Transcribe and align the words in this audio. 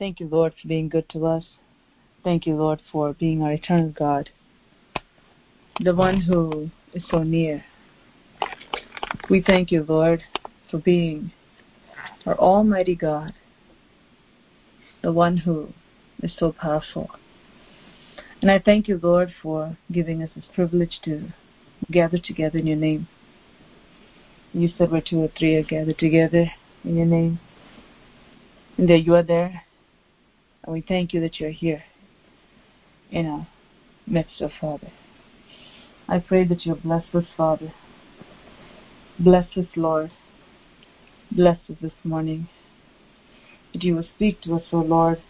Thank 0.00 0.18
you, 0.18 0.28
Lord, 0.28 0.54
for 0.60 0.66
being 0.66 0.88
good 0.88 1.06
to 1.10 1.26
us. 1.26 1.44
Thank 2.24 2.46
you, 2.46 2.54
Lord, 2.54 2.80
for 2.90 3.12
being 3.12 3.42
our 3.42 3.52
eternal 3.52 3.90
God, 3.90 4.30
the 5.78 5.94
one 5.94 6.22
who 6.22 6.70
is 6.94 7.04
so 7.10 7.22
near. 7.22 7.62
We 9.28 9.42
thank 9.46 9.70
you, 9.70 9.84
Lord, 9.86 10.22
for 10.70 10.78
being 10.78 11.32
our 12.24 12.34
Almighty 12.38 12.94
God, 12.94 13.34
the 15.02 15.12
one 15.12 15.36
who 15.36 15.68
is 16.22 16.32
so 16.38 16.50
powerful. 16.50 17.10
And 18.40 18.50
I 18.50 18.58
thank 18.58 18.88
you, 18.88 18.98
Lord, 19.02 19.30
for 19.42 19.76
giving 19.92 20.22
us 20.22 20.30
this 20.34 20.46
privilege 20.54 20.98
to 21.04 21.28
gather 21.90 22.16
together 22.16 22.56
in 22.56 22.66
your 22.66 22.78
name. 22.78 23.06
You 24.54 24.70
said 24.78 24.90
where 24.90 25.02
two 25.02 25.18
or 25.18 25.28
three 25.38 25.56
are 25.56 25.62
gathered 25.62 25.98
together 25.98 26.50
in 26.84 26.96
your 26.96 27.04
name. 27.04 27.38
And 28.78 28.88
that 28.88 29.00
you 29.00 29.14
are 29.14 29.22
there. 29.22 29.64
And 30.64 30.72
we 30.72 30.80
thank 30.82 31.12
you 31.12 31.20
that 31.20 31.40
you're 31.40 31.50
here 31.50 31.84
in 33.10 33.26
our 33.26 33.48
midst, 34.06 34.40
of 34.40 34.50
Father. 34.60 34.92
I 36.08 36.18
pray 36.18 36.44
that 36.44 36.66
you'll 36.66 36.76
bless 36.76 37.04
us, 37.14 37.24
Father. 37.36 37.72
Bless 39.18 39.46
us, 39.56 39.66
Lord. 39.76 40.10
Bless 41.30 41.58
us 41.70 41.76
this 41.80 41.92
morning. 42.04 42.48
That 43.72 43.84
you 43.84 43.94
will 43.94 44.06
speak 44.16 44.40
to 44.42 44.54
us, 44.56 44.64
O 44.72 44.78
Lord. 44.78 45.22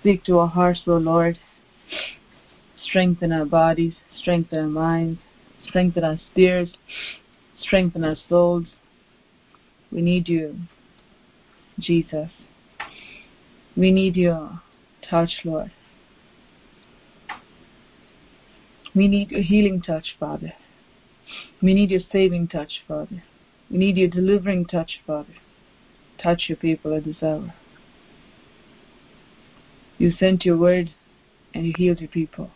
Speak 0.00 0.24
to 0.24 0.38
our 0.38 0.48
hearts, 0.48 0.82
O 0.86 0.96
Lord. 0.96 1.38
Strengthen 2.84 3.32
our 3.32 3.44
bodies, 3.44 3.94
strengthen 4.16 4.58
our 4.58 4.68
minds, 4.68 5.18
strengthen 5.66 6.04
our 6.04 6.18
spirits, 6.30 6.72
strengthen 7.60 8.04
our 8.04 8.16
souls. 8.28 8.66
We 9.90 10.02
need 10.02 10.28
you, 10.28 10.56
Jesus. 11.80 12.30
We 13.76 13.92
need 13.92 14.16
your 14.16 14.60
touch, 15.08 15.40
Lord. 15.44 15.70
We 18.94 19.08
need 19.08 19.30
your 19.30 19.42
healing 19.42 19.82
touch, 19.82 20.16
Father. 20.18 20.54
We 21.62 21.74
need 21.74 21.90
your 21.90 22.00
saving 22.10 22.48
touch, 22.48 22.82
Father. 22.88 23.22
We 23.70 23.76
need 23.76 23.98
your 23.98 24.08
delivering 24.08 24.66
touch, 24.66 25.00
Father. 25.06 25.34
Touch 26.22 26.44
your 26.48 26.56
people 26.56 26.94
at 26.94 27.04
this 27.04 27.22
hour. 27.22 27.52
You 29.98 30.10
sent 30.12 30.44
your 30.44 30.56
word 30.56 30.90
and 31.52 31.66
you 31.66 31.74
healed 31.76 32.00
your 32.00 32.08
people. 32.08 32.50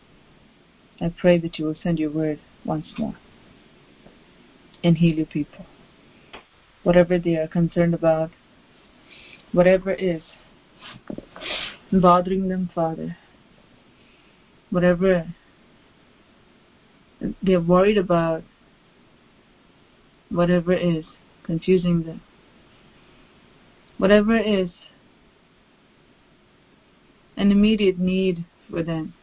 I 1.00 1.08
pray 1.08 1.38
that 1.38 1.58
you 1.58 1.66
will 1.66 1.76
send 1.82 1.98
your 1.98 2.10
word 2.10 2.40
once 2.64 2.86
more 2.98 3.16
and 4.82 4.96
heal 4.96 5.16
your 5.16 5.26
people. 5.26 5.66
Whatever 6.82 7.18
they 7.18 7.36
are 7.36 7.48
concerned 7.48 7.94
about, 7.94 8.30
whatever 9.52 9.92
is 9.92 10.22
bothering 11.92 12.48
them, 12.48 12.70
Father, 12.74 13.16
whatever 14.70 15.34
they're 17.42 17.60
worried 17.60 17.98
about, 17.98 18.42
whatever 20.30 20.72
is 20.72 21.04
confusing 21.42 22.04
them, 22.04 22.20
whatever 23.98 24.36
is 24.36 24.70
an 27.36 27.50
immediate 27.50 27.98
need 27.98 28.44
for 28.70 28.82
them. 28.82 29.14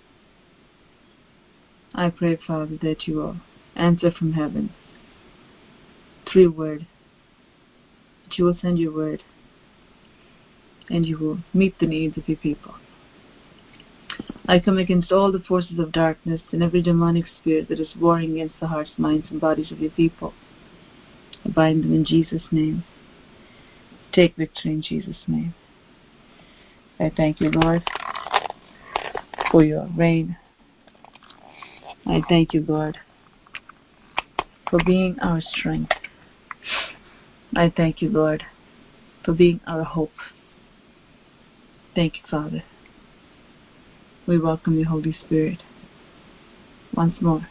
I 1.93 2.09
pray, 2.09 2.35
Father, 2.35 2.77
that 2.81 3.07
you 3.07 3.15
will 3.15 3.37
answer 3.75 4.11
from 4.11 4.33
heaven 4.33 4.71
through 6.31 6.51
word, 6.51 6.85
that 8.25 8.37
you 8.37 8.45
will 8.45 8.57
send 8.61 8.77
your 8.77 8.93
word, 8.93 9.23
and 10.89 11.05
you 11.05 11.17
will 11.17 11.39
meet 11.53 11.77
the 11.79 11.85
needs 11.85 12.17
of 12.17 12.27
your 12.27 12.37
people. 12.37 12.75
I 14.47 14.59
come 14.59 14.77
against 14.77 15.11
all 15.11 15.31
the 15.31 15.39
forces 15.39 15.77
of 15.77 15.91
darkness 15.91 16.41
and 16.51 16.63
every 16.63 16.81
demonic 16.81 17.25
spirit 17.41 17.67
that 17.67 17.79
is 17.79 17.95
warring 17.99 18.31
against 18.31 18.59
the 18.59 18.67
hearts, 18.67 18.91
minds, 18.97 19.27
and 19.29 19.41
bodies 19.41 19.71
of 19.71 19.79
your 19.79 19.91
people. 19.91 20.33
I 21.43 21.49
bind 21.49 21.83
them 21.83 21.93
in 21.93 22.05
Jesus' 22.05 22.43
name. 22.51 22.85
Take 24.13 24.37
victory 24.37 24.71
in 24.71 24.81
Jesus' 24.81 25.23
name. 25.27 25.53
I 26.99 27.11
thank 27.15 27.41
you, 27.41 27.51
Lord, 27.51 27.83
for 29.51 29.63
your 29.63 29.89
reign. 29.95 30.37
I 32.05 32.21
thank 32.29 32.53
you, 32.53 32.65
Lord, 32.67 32.97
for 34.69 34.79
being 34.85 35.19
our 35.19 35.41
strength. 35.41 35.91
I 37.55 37.71
thank 37.75 38.01
you, 38.01 38.09
Lord, 38.09 38.45
for 39.25 39.33
being 39.33 39.59
our 39.67 39.83
hope. 39.83 40.13
Thank 41.97 42.17
you, 42.17 42.23
Father. 42.29 42.63
We 44.27 44.37
welcome 44.37 44.77
you, 44.77 44.85
Holy 44.85 45.17
Spirit, 45.25 45.63
once 46.93 47.19
more 47.19 47.47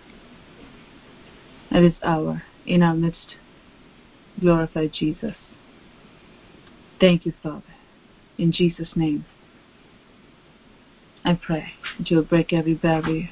at 1.73 1.81
this 1.81 1.97
hour 2.05 2.45
in 2.65 2.81
our 2.81 2.95
midst. 2.95 3.35
Glorify 4.39 4.87
Jesus. 4.87 5.35
Thank 7.01 7.27
you, 7.27 7.33
Father. 7.43 7.75
In 8.39 8.53
Jesus' 8.53 8.91
name, 8.95 9.27
I 11.25 11.35
pray 11.35 11.73
that 11.99 12.09
you'll 12.09 12.23
break 12.23 12.53
every 12.53 12.75
barrier, 12.75 13.31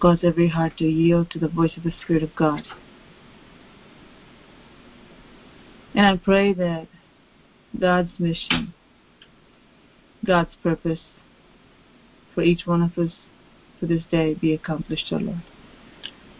cause 0.00 0.20
every 0.22 0.48
heart 0.48 0.78
to 0.78 0.86
yield 0.86 1.30
to 1.32 1.38
the 1.38 1.48
voice 1.48 1.76
of 1.76 1.82
the 1.82 1.92
Spirit 2.02 2.22
of 2.22 2.34
God. 2.34 2.62
And 5.94 6.06
I 6.06 6.16
pray 6.16 6.54
that 6.54 6.88
God's 7.78 8.18
mission, 8.18 8.72
God's 10.30 10.54
purpose 10.62 11.00
for 12.36 12.42
each 12.42 12.64
one 12.64 12.82
of 12.82 12.96
us 12.96 13.14
for 13.80 13.86
this 13.86 14.04
day 14.12 14.32
be 14.34 14.54
accomplished, 14.54 15.06
O 15.10 15.16
Lord. 15.16 15.42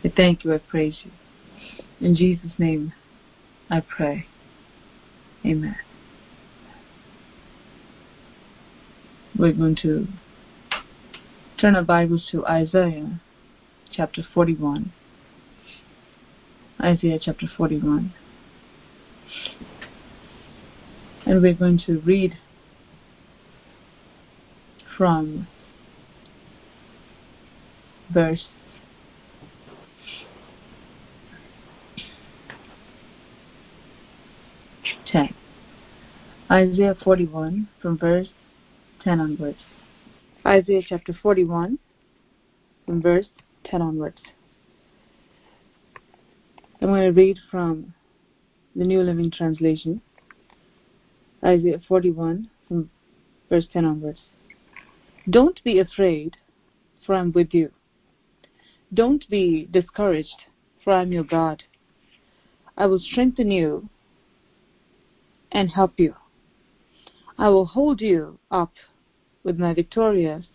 I 0.05 0.13
thank 0.17 0.45
you, 0.45 0.55
I 0.55 0.59
praise 0.59 0.99
you. 1.03 1.11
In 2.01 2.15
Jesus' 2.15 2.53
name, 2.57 2.93
I 3.69 3.81
pray. 3.81 4.27
Amen. 5.45 5.75
We're 9.37 9.55
going 9.55 9.75
to 9.83 10.07
turn 11.61 11.75
our 11.75 11.83
Bibles 11.83 12.29
to 12.31 12.47
Isaiah 12.47 13.21
chapter 13.91 14.23
41. 14.33 14.93
Isaiah 16.81 17.19
chapter 17.21 17.49
41. 17.57 18.15
And 21.27 21.43
we're 21.43 21.55
going 21.55 21.81
to 21.87 21.99
read 21.99 22.37
from 25.01 25.49
verse 28.13 28.45
ten. 35.11 35.35
Isaiah 36.51 36.95
41 37.03 37.67
from 37.81 37.97
verse 37.97 38.29
10 39.03 39.21
onwards. 39.21 39.57
Isaiah 40.45 40.83
chapter 40.87 41.15
41 41.15 41.79
from 42.85 43.01
verse 43.01 43.25
10 43.65 43.81
onwards. 43.81 44.21
I'm 46.83 46.89
going 46.89 47.05
to 47.05 47.19
read 47.19 47.39
from 47.51 47.95
the 48.77 48.85
New 48.85 49.01
Living 49.01 49.31
Translation. 49.31 50.03
Isaiah 51.43 51.81
41 51.89 52.51
from 52.69 52.91
verse 53.49 53.67
10 53.73 53.87
onwards. 53.87 54.21
Don't 55.31 55.63
be 55.63 55.79
afraid, 55.79 56.37
for 57.07 57.15
I'm 57.15 57.31
with 57.31 57.55
you. 57.55 57.71
Don't 58.93 59.29
be 59.31 59.69
discouraged, 59.71 60.43
for 60.83 60.93
I 60.93 61.03
am 61.03 61.13
your 61.13 61.25
God. 61.25 61.63
I 62.77 62.87
will 62.87 62.99
strengthen 62.99 63.51
you 63.51 63.89
and 65.53 65.71
help 65.71 65.93
you. 65.99 66.17
I 67.39 67.49
will 67.49 67.67
hold 67.67 68.01
you 68.01 68.39
up 68.51 68.73
with 69.45 69.59
my 69.59 69.73
victorious 69.73 70.47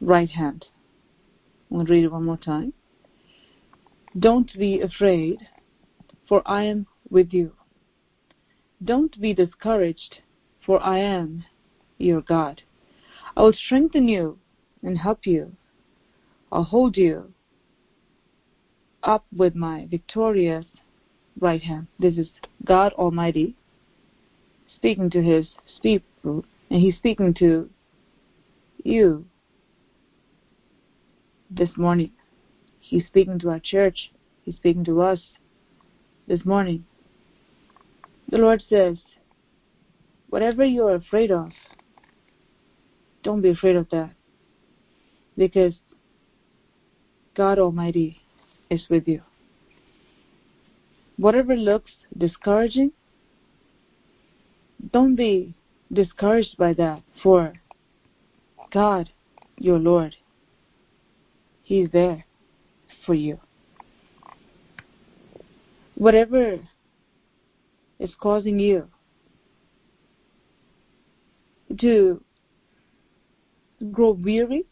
right 0.00 0.30
hand. 0.30 0.66
I'm 1.70 1.78
going 1.78 1.86
to 1.86 1.92
read 1.92 2.04
it 2.04 2.12
one 2.12 2.24
more 2.24 2.36
time. 2.36 2.74
Don't 4.18 4.52
be 4.58 4.80
afraid, 4.80 5.48
for 6.28 6.42
I 6.44 6.64
am 6.64 6.86
with 7.08 7.32
you. 7.32 7.52
Don't 8.84 9.18
be 9.20 9.32
discouraged, 9.32 10.18
for 10.66 10.82
I 10.82 10.98
am 10.98 11.44
your 11.96 12.20
God. 12.20 12.62
I 13.36 13.42
will 13.42 13.52
strengthen 13.52 14.08
you 14.08 14.38
and 14.82 14.98
help 14.98 15.26
you. 15.26 15.52
I'll 16.52 16.64
hold 16.64 16.96
you 16.96 17.32
up 19.02 19.24
with 19.34 19.54
my 19.54 19.86
victorious 19.90 20.66
right 21.40 21.62
hand. 21.62 21.86
This 21.98 22.18
is 22.18 22.28
God 22.64 22.92
Almighty 22.94 23.56
speaking 24.76 25.10
to 25.10 25.22
his 25.22 25.46
people, 25.82 26.44
and 26.70 26.80
he's 26.80 26.96
speaking 26.96 27.34
to 27.34 27.68
you 28.82 29.24
this 31.50 31.70
morning. 31.76 32.10
He's 32.80 33.06
speaking 33.06 33.38
to 33.40 33.50
our 33.50 33.60
church. 33.60 34.10
He's 34.44 34.56
speaking 34.56 34.84
to 34.84 35.02
us 35.02 35.20
this 36.26 36.44
morning. 36.44 36.84
The 38.30 38.38
Lord 38.38 38.62
says, 38.68 38.98
whatever 40.28 40.64
you're 40.64 40.94
afraid 40.94 41.30
of, 41.30 41.50
don't 43.22 43.40
be 43.40 43.50
afraid 43.50 43.76
of 43.76 43.88
that. 43.90 44.10
Because 45.36 45.74
God 47.34 47.58
Almighty 47.58 48.20
is 48.70 48.82
with 48.88 49.06
you. 49.06 49.22
Whatever 51.16 51.56
looks 51.56 51.90
discouraging, 52.16 52.92
don't 54.92 55.14
be 55.14 55.54
discouraged 55.92 56.56
by 56.56 56.72
that, 56.74 57.02
for 57.22 57.52
God, 58.72 59.10
your 59.58 59.78
Lord, 59.78 60.16
He's 61.62 61.90
there 61.90 62.24
for 63.04 63.14
you. 63.14 63.38
Whatever 65.96 66.58
is 67.98 68.10
causing 68.18 68.58
you 68.58 68.88
to 71.78 72.22
grow 73.92 74.10
weary, 74.12 74.64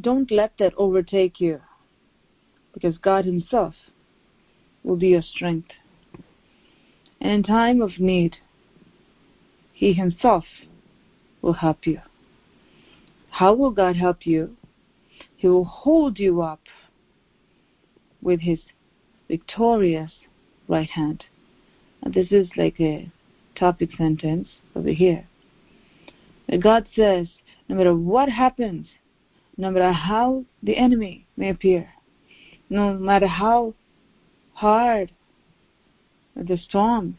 don't 0.00 0.30
let 0.30 0.52
that 0.58 0.74
overtake 0.76 1.40
you 1.40 1.60
because 2.72 2.98
God 2.98 3.24
Himself 3.24 3.74
will 4.84 4.96
be 4.96 5.08
your 5.08 5.22
strength. 5.22 5.70
And 7.20 7.32
in 7.32 7.42
time 7.42 7.82
of 7.82 7.98
need, 7.98 8.36
He 9.72 9.92
Himself 9.92 10.44
will 11.42 11.54
help 11.54 11.86
you. 11.86 12.00
How 13.30 13.54
will 13.54 13.70
God 13.70 13.96
help 13.96 14.26
you? 14.26 14.56
He 15.36 15.48
will 15.48 15.64
hold 15.64 16.18
you 16.18 16.42
up 16.42 16.60
with 18.22 18.40
His 18.40 18.58
victorious 19.28 20.12
right 20.68 20.90
hand. 20.90 21.24
And 22.02 22.14
this 22.14 22.30
is 22.30 22.48
like 22.56 22.80
a 22.80 23.10
topic 23.54 23.90
sentence 23.96 24.48
over 24.74 24.90
here. 24.90 25.27
God 26.56 26.86
says, 26.96 27.28
no 27.68 27.76
matter 27.76 27.94
what 27.94 28.28
happens, 28.28 28.86
no 29.56 29.70
matter 29.70 29.92
how 29.92 30.44
the 30.62 30.76
enemy 30.76 31.26
may 31.36 31.50
appear, 31.50 31.90
no 32.70 32.94
matter 32.94 33.26
how 33.26 33.74
hard 34.54 35.12
the 36.34 36.56
storm 36.56 37.18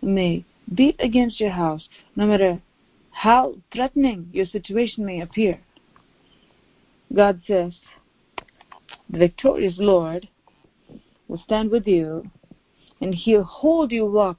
may 0.00 0.44
beat 0.74 0.96
against 1.00 1.40
your 1.40 1.50
house, 1.50 1.88
no 2.14 2.26
matter 2.26 2.60
how 3.10 3.54
threatening 3.72 4.28
your 4.32 4.46
situation 4.46 5.04
may 5.04 5.20
appear, 5.20 5.60
God 7.12 7.42
says, 7.46 7.72
the 9.08 9.18
victorious 9.18 9.74
Lord 9.78 10.28
will 11.26 11.42
stand 11.44 11.70
with 11.70 11.86
you 11.86 12.30
and 13.00 13.14
he'll 13.14 13.42
hold 13.42 13.90
you 13.90 14.18
up 14.20 14.38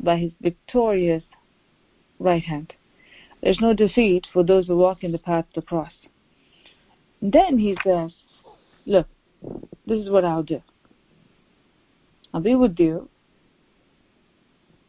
by 0.00 0.16
his 0.16 0.32
victorious 0.40 1.22
right 2.20 2.42
hand. 2.42 2.74
There's 3.42 3.60
no 3.60 3.74
defeat 3.74 4.26
for 4.32 4.44
those 4.44 4.66
who 4.66 4.76
walk 4.76 5.02
in 5.02 5.12
the 5.12 5.18
path 5.18 5.46
of 5.48 5.54
the 5.54 5.62
cross. 5.62 5.92
then 7.20 7.58
he 7.58 7.76
says, 7.84 8.12
Look, 8.86 9.08
this 9.86 10.00
is 10.00 10.10
what 10.10 10.24
I'll 10.24 10.42
do. 10.42 10.62
I'll 12.32 12.40
be 12.40 12.54
with 12.54 12.78
you. 12.78 13.08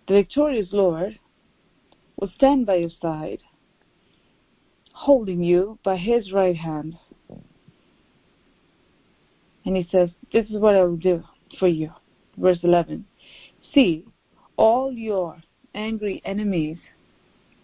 The 0.07 0.13
victorious 0.15 0.69
Lord 0.71 1.19
will 2.17 2.31
stand 2.35 2.65
by 2.65 2.75
your 2.75 2.89
side, 3.01 3.39
holding 4.93 5.43
you 5.43 5.79
by 5.83 5.97
his 5.97 6.31
right 6.31 6.55
hand. 6.55 6.97
And 9.65 9.77
he 9.77 9.87
says, 9.91 10.09
This 10.31 10.49
is 10.49 10.59
what 10.59 10.75
I 10.75 10.83
will 10.83 10.97
do 10.97 11.23
for 11.59 11.67
you. 11.67 11.91
Verse 12.37 12.59
11 12.63 13.05
See, 13.73 14.05
all 14.57 14.91
your 14.91 15.41
angry 15.73 16.21
enemies 16.25 16.77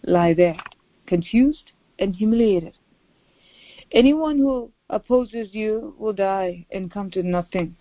lie 0.02 0.34
there, 0.34 0.56
confused 1.06 1.72
and 1.98 2.14
humiliated. 2.14 2.76
Anyone 3.92 4.38
who 4.38 4.70
opposes 4.90 5.48
you 5.52 5.94
will 5.98 6.12
die 6.12 6.66
and 6.70 6.90
come 6.90 7.10
to 7.12 7.22
nothing. 7.22 7.76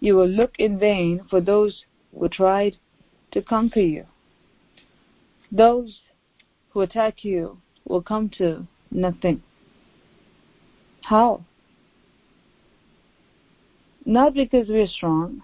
You 0.00 0.16
will 0.16 0.28
look 0.28 0.56
in 0.58 0.78
vain 0.78 1.22
for 1.30 1.40
those 1.40 1.84
who 2.16 2.28
tried 2.28 2.76
to 3.32 3.42
conquer 3.42 3.80
you. 3.80 4.06
Those 5.50 6.00
who 6.70 6.80
attack 6.80 7.24
you 7.24 7.58
will 7.86 8.02
come 8.02 8.28
to 8.38 8.66
nothing. 8.90 9.42
How? 11.02 11.44
Not 14.04 14.34
because 14.34 14.68
we 14.68 14.80
are 14.80 14.86
strong, 14.86 15.42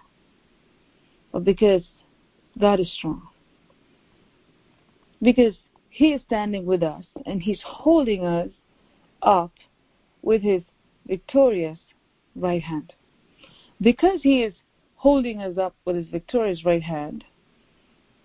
but 1.32 1.44
because 1.44 1.82
God 2.58 2.81
is 2.81 2.92
strong. 2.92 3.28
Because 5.22 5.55
He 5.90 6.12
is 6.12 6.22
standing 6.22 6.67
with 6.67 6.82
us 6.82 7.05
and 7.26 7.43
He's 7.43 7.61
holding 7.64 8.25
us 8.25 8.49
up 9.22 9.52
with 10.22 10.43
His 10.43 10.62
victorious 11.06 11.78
right 12.37 12.62
hand. 12.62 12.93
Because 13.81 14.20
He 14.22 14.43
is 14.43 14.55
holding 14.96 15.40
us 15.40 15.58
up 15.58 15.75
with 15.84 15.96
His 15.96 16.06
victorious 16.06 16.64
right 16.64 16.82
hand, 16.82 17.25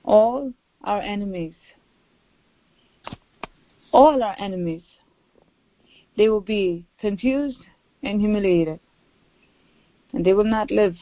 all 0.03 0.53
our 0.83 1.01
enemies, 1.01 1.55
all 3.91 4.21
our 4.21 4.35
enemies, 4.37 4.83
they 6.17 6.29
will 6.29 6.41
be 6.41 6.85
confused 6.99 7.59
and 8.03 8.19
humiliated. 8.19 8.79
And 10.13 10.25
they 10.25 10.33
will 10.33 10.45
not 10.45 10.71
live 10.71 10.95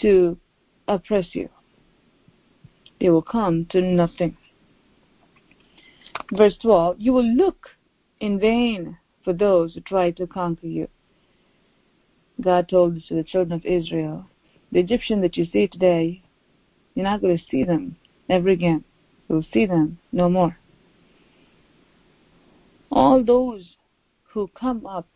to 0.00 0.36
oppress 0.88 1.26
you. 1.32 1.48
They 3.00 3.10
will 3.10 3.22
come 3.22 3.66
to 3.70 3.80
nothing. 3.80 4.36
Verse 6.32 6.56
12 6.60 6.96
You 6.98 7.12
will 7.12 7.34
look 7.34 7.68
in 8.20 8.38
vain 8.38 8.98
for 9.24 9.32
those 9.32 9.74
who 9.74 9.80
try 9.80 10.10
to 10.12 10.26
conquer 10.26 10.66
you. 10.66 10.88
God 12.40 12.68
told 12.68 12.96
this 12.96 13.06
to 13.08 13.14
the 13.14 13.24
children 13.24 13.52
of 13.52 13.64
Israel 13.64 14.26
The 14.72 14.80
Egyptian 14.80 15.20
that 15.22 15.36
you 15.36 15.44
see 15.46 15.66
today, 15.66 16.22
you're 16.94 17.04
not 17.04 17.20
going 17.20 17.36
to 17.36 17.44
see 17.50 17.64
them 17.64 17.96
ever 18.28 18.48
again. 18.48 18.84
You'll 19.28 19.44
see 19.52 19.66
them 19.66 19.98
no 20.12 20.28
more. 20.28 20.56
All 22.90 23.22
those 23.22 23.76
who 24.32 24.48
come 24.48 24.86
up 24.86 25.06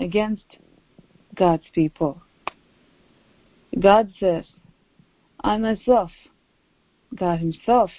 against 0.00 0.58
God's 1.34 1.64
people, 1.72 2.22
God 3.78 4.12
says, 4.18 4.46
I 5.42 5.58
myself, 5.58 6.10
God 7.16 7.38
Himself, 7.38 7.90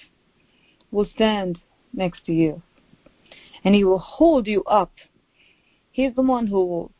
will 0.91 1.05
stand 1.05 1.59
next 1.93 2.25
to 2.25 2.33
you. 2.33 2.61
And 3.63 3.75
He 3.75 3.83
will 3.83 3.99
hold 3.99 4.47
you 4.47 4.63
up. 4.63 4.91
He's 5.91 6.13
the 6.15 6.21
one 6.21 6.47
who 6.47 6.65
will 6.65 6.91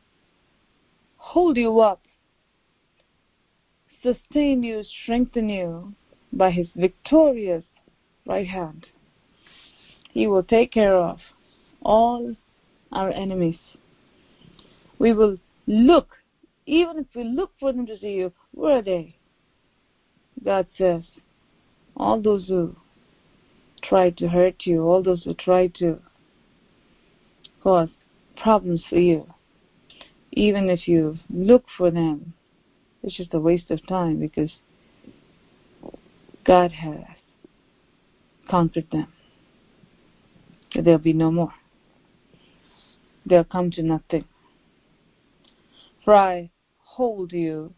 hold 1.18 1.58
you 1.58 1.80
up, 1.80 2.02
sustain 4.02 4.64
you, 4.64 4.84
strengthen 4.84 5.50
you 5.50 5.94
by 6.32 6.52
His 6.52 6.68
victorious 6.76 7.64
right 8.26 8.48
hand. 8.48 8.88
He 10.12 10.28
will 10.28 10.44
take 10.44 10.72
care 10.72 10.96
of 10.96 11.20
all 11.82 12.36
our 12.92 13.12
enemies. 13.12 13.60
We 14.98 15.12
will 15.14 15.38
look, 15.68 16.16
even 16.66 17.00
if 17.00 17.08
we 17.16 17.24
look 17.26 17.52
for 17.60 17.74
them 17.74 17.86
to 17.88 18.00
see 18.00 18.14
you, 18.14 18.32
where 18.52 18.78
are 18.78 18.82
they? 18.82 19.18
God 20.44 20.68
says, 20.78 21.04
all 21.98 22.22
those 22.22 22.48
who 22.48 22.76
try 23.84 24.10
to 24.12 24.28
hurt 24.28 24.56
you, 24.66 24.84
all 24.84 25.04
those 25.04 25.24
who 25.24 25.34
try 25.34 25.68
to 25.68 26.00
cause 27.64 27.90
problems 28.38 28.84
for 28.90 29.00
you, 29.00 29.26
even 30.32 30.70
if 30.70 30.88
you 30.88 31.18
look 31.30 31.66
for 31.78 31.92
them, 31.92 32.34
it's 33.04 33.16
just 33.16 33.34
a 33.34 33.40
waste 33.40 33.72
of 33.72 33.86
time 33.88 34.20
because 34.20 34.52
God 36.44 36.72
has 36.72 37.04
conquered 38.50 38.90
them. 38.92 39.08
There'll 40.74 41.00
be 41.00 41.14
no 41.14 41.32
more. 41.32 41.54
They'll 43.26 43.44
come 43.44 43.72
to 43.72 43.84
nothing. 43.84 44.26
For 46.04 46.14
I 46.14 46.52
hold 46.78 47.32
you 47.32 47.74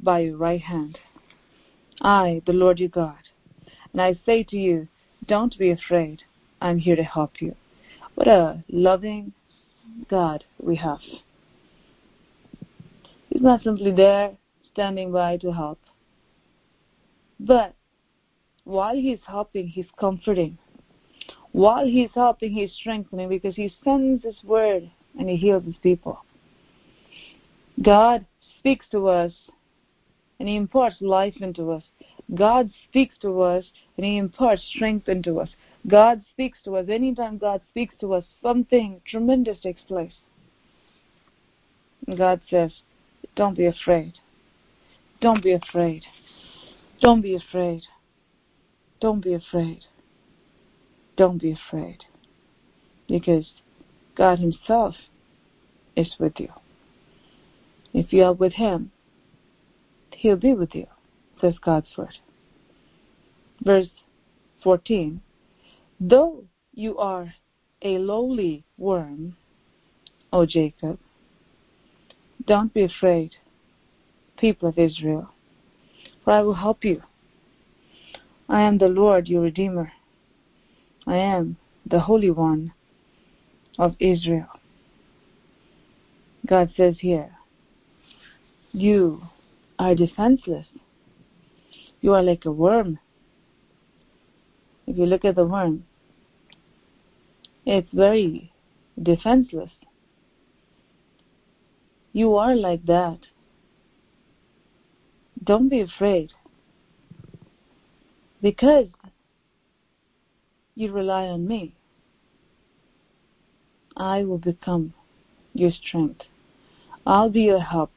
by 0.00 0.20
your 0.20 0.36
right 0.36 0.60
hand 0.60 0.98
I, 2.02 2.42
the 2.46 2.52
Lord 2.52 2.80
your 2.80 2.88
God. 2.88 3.28
And 3.92 4.00
I 4.00 4.18
say 4.24 4.42
to 4.44 4.56
you, 4.56 4.88
don't 5.26 5.56
be 5.58 5.70
afraid. 5.70 6.22
I'm 6.60 6.78
here 6.78 6.96
to 6.96 7.02
help 7.02 7.40
you. 7.40 7.54
What 8.14 8.28
a 8.28 8.62
loving 8.68 9.32
God 10.08 10.44
we 10.60 10.76
have. 10.76 11.00
He's 13.28 13.42
not 13.42 13.62
simply 13.62 13.92
there 13.92 14.36
standing 14.72 15.12
by 15.12 15.36
to 15.38 15.52
help. 15.52 15.78
But 17.40 17.74
while 18.64 18.94
He's 18.94 19.18
helping, 19.26 19.68
He's 19.68 19.86
comforting. 19.98 20.58
While 21.52 21.86
He's 21.86 22.10
helping, 22.14 22.52
He's 22.52 22.72
strengthening 22.72 23.28
because 23.28 23.56
He 23.56 23.74
sends 23.84 24.22
His 24.24 24.42
word 24.44 24.90
and 25.18 25.28
He 25.28 25.36
heals 25.36 25.64
His 25.64 25.76
people. 25.82 26.18
God 27.82 28.24
speaks 28.58 28.86
to 28.92 29.08
us 29.08 29.32
and 30.38 30.48
He 30.48 30.56
imparts 30.56 30.96
life 31.00 31.36
into 31.40 31.72
us. 31.72 31.82
God 32.34 32.70
speaks 32.88 33.16
to 33.22 33.42
us 33.42 33.64
and 33.96 34.06
He 34.06 34.16
imparts 34.16 34.62
strength 34.74 35.08
into 35.08 35.40
us. 35.40 35.50
God 35.86 36.22
speaks 36.32 36.58
to 36.64 36.76
us. 36.76 36.86
Anytime 36.88 37.38
God 37.38 37.60
speaks 37.70 37.94
to 38.00 38.14
us, 38.14 38.24
something 38.42 39.00
tremendous 39.06 39.58
takes 39.60 39.82
place. 39.82 40.14
God 42.16 42.40
says, 42.48 42.72
Don't 43.36 43.56
be 43.56 43.66
afraid. 43.66 44.14
Don't 45.20 45.42
be 45.42 45.52
afraid. 45.52 46.04
Don't 47.00 47.20
be 47.20 47.34
afraid. 47.34 47.82
Don't 49.00 49.22
be 49.22 49.34
afraid. 49.34 49.84
Don't 51.16 51.40
be 51.40 51.52
afraid. 51.52 52.04
Because 53.08 53.52
God 54.16 54.38
Himself 54.38 54.94
is 55.96 56.14
with 56.18 56.38
you. 56.38 56.48
If 57.92 58.12
you 58.12 58.24
are 58.24 58.32
with 58.32 58.54
Him, 58.54 58.92
He'll 60.14 60.36
be 60.36 60.54
with 60.54 60.74
you, 60.74 60.86
says 61.42 61.54
God's 61.62 61.88
Word. 61.98 62.16
Verse 63.62 63.88
14 64.62 65.20
Though 66.00 66.44
you 66.72 66.96
are 66.96 67.34
a 67.82 67.98
lowly 67.98 68.64
worm, 68.78 69.36
O 70.32 70.46
Jacob, 70.46 70.98
don't 72.46 72.72
be 72.72 72.84
afraid, 72.84 73.34
people 74.38 74.68
of 74.68 74.78
Israel, 74.78 75.28
for 76.24 76.32
I 76.32 76.42
will 76.42 76.54
help 76.54 76.84
you. 76.84 77.02
I 78.48 78.62
am 78.62 78.78
the 78.78 78.88
Lord 78.88 79.28
your 79.28 79.42
Redeemer. 79.42 79.92
I 81.06 81.16
am 81.16 81.56
the 81.84 82.00
Holy 82.00 82.30
One 82.30 82.72
of 83.78 83.96
Israel. 83.98 84.48
God 86.46 86.72
says 86.76 86.96
here, 87.00 87.30
You 88.72 89.22
are 89.78 89.94
defenseless. 89.94 90.66
You 92.02 92.14
are 92.14 92.22
like 92.22 92.44
a 92.44 92.50
worm. 92.50 92.98
If 94.86 94.98
you 94.98 95.06
look 95.06 95.24
at 95.24 95.36
the 95.36 95.46
worm, 95.46 95.84
it's 97.64 97.88
very 97.92 98.52
defenseless. 99.00 99.70
You 102.12 102.34
are 102.34 102.56
like 102.56 102.84
that. 102.86 103.20
Don't 105.44 105.68
be 105.68 105.80
afraid. 105.80 106.32
Because 108.42 108.88
you 110.74 110.92
rely 110.92 111.26
on 111.26 111.46
me, 111.46 111.76
I 113.96 114.24
will 114.24 114.38
become 114.38 114.92
your 115.54 115.70
strength. 115.70 116.22
I'll 117.06 117.30
be 117.30 117.42
your 117.42 117.60
help. 117.60 117.92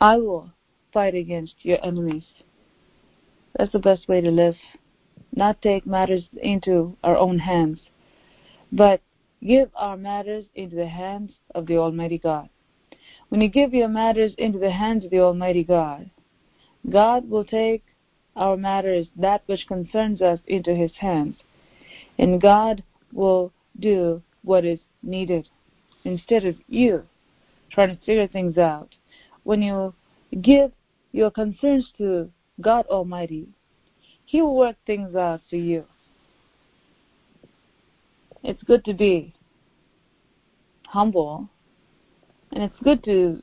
I 0.00 0.16
will 0.18 0.50
fight 0.92 1.14
against 1.14 1.54
your 1.62 1.78
enemies. 1.84 2.24
That's 3.56 3.72
the 3.72 3.78
best 3.78 4.08
way 4.08 4.20
to 4.20 4.30
live. 4.30 4.56
Not 5.34 5.62
take 5.62 5.86
matters 5.86 6.24
into 6.42 6.96
our 7.04 7.16
own 7.16 7.38
hands, 7.38 7.80
but 8.72 9.00
give 9.42 9.70
our 9.74 9.96
matters 9.96 10.44
into 10.54 10.76
the 10.76 10.88
hands 10.88 11.32
of 11.54 11.66
the 11.66 11.76
Almighty 11.76 12.18
God. 12.18 12.48
When 13.28 13.40
you 13.40 13.48
give 13.48 13.72
your 13.72 13.88
matters 13.88 14.32
into 14.38 14.58
the 14.58 14.70
hands 14.70 15.04
of 15.04 15.10
the 15.10 15.20
Almighty 15.20 15.62
God, 15.62 16.10
God 16.88 17.28
will 17.28 17.44
take 17.44 17.84
our 18.36 18.56
matters, 18.56 19.06
that 19.16 19.42
which 19.46 19.66
concerns 19.66 20.22
us, 20.22 20.40
into 20.46 20.74
His 20.74 20.92
hands, 20.98 21.36
and 22.18 22.40
God 22.40 22.82
will 23.12 23.52
do 23.78 24.22
what 24.42 24.64
is 24.64 24.80
needed 25.02 25.48
instead 26.04 26.44
of 26.44 26.56
you 26.68 27.04
trying 27.70 27.96
to 27.96 28.04
figure 28.04 28.26
things 28.26 28.58
out. 28.58 28.94
When 29.44 29.62
you 29.62 29.94
give 30.40 30.72
your 31.12 31.30
concerns 31.30 31.90
to 31.98 32.30
God 32.60 32.86
Almighty, 32.86 33.48
He 34.26 34.42
will 34.42 34.56
work 34.56 34.76
things 34.86 35.14
out 35.14 35.40
for 35.48 35.56
you. 35.56 35.84
It's 38.42 38.62
good 38.62 38.84
to 38.84 38.94
be 38.94 39.34
humble, 40.86 41.48
and 42.52 42.62
it's 42.62 42.78
good 42.82 43.04
to 43.04 43.42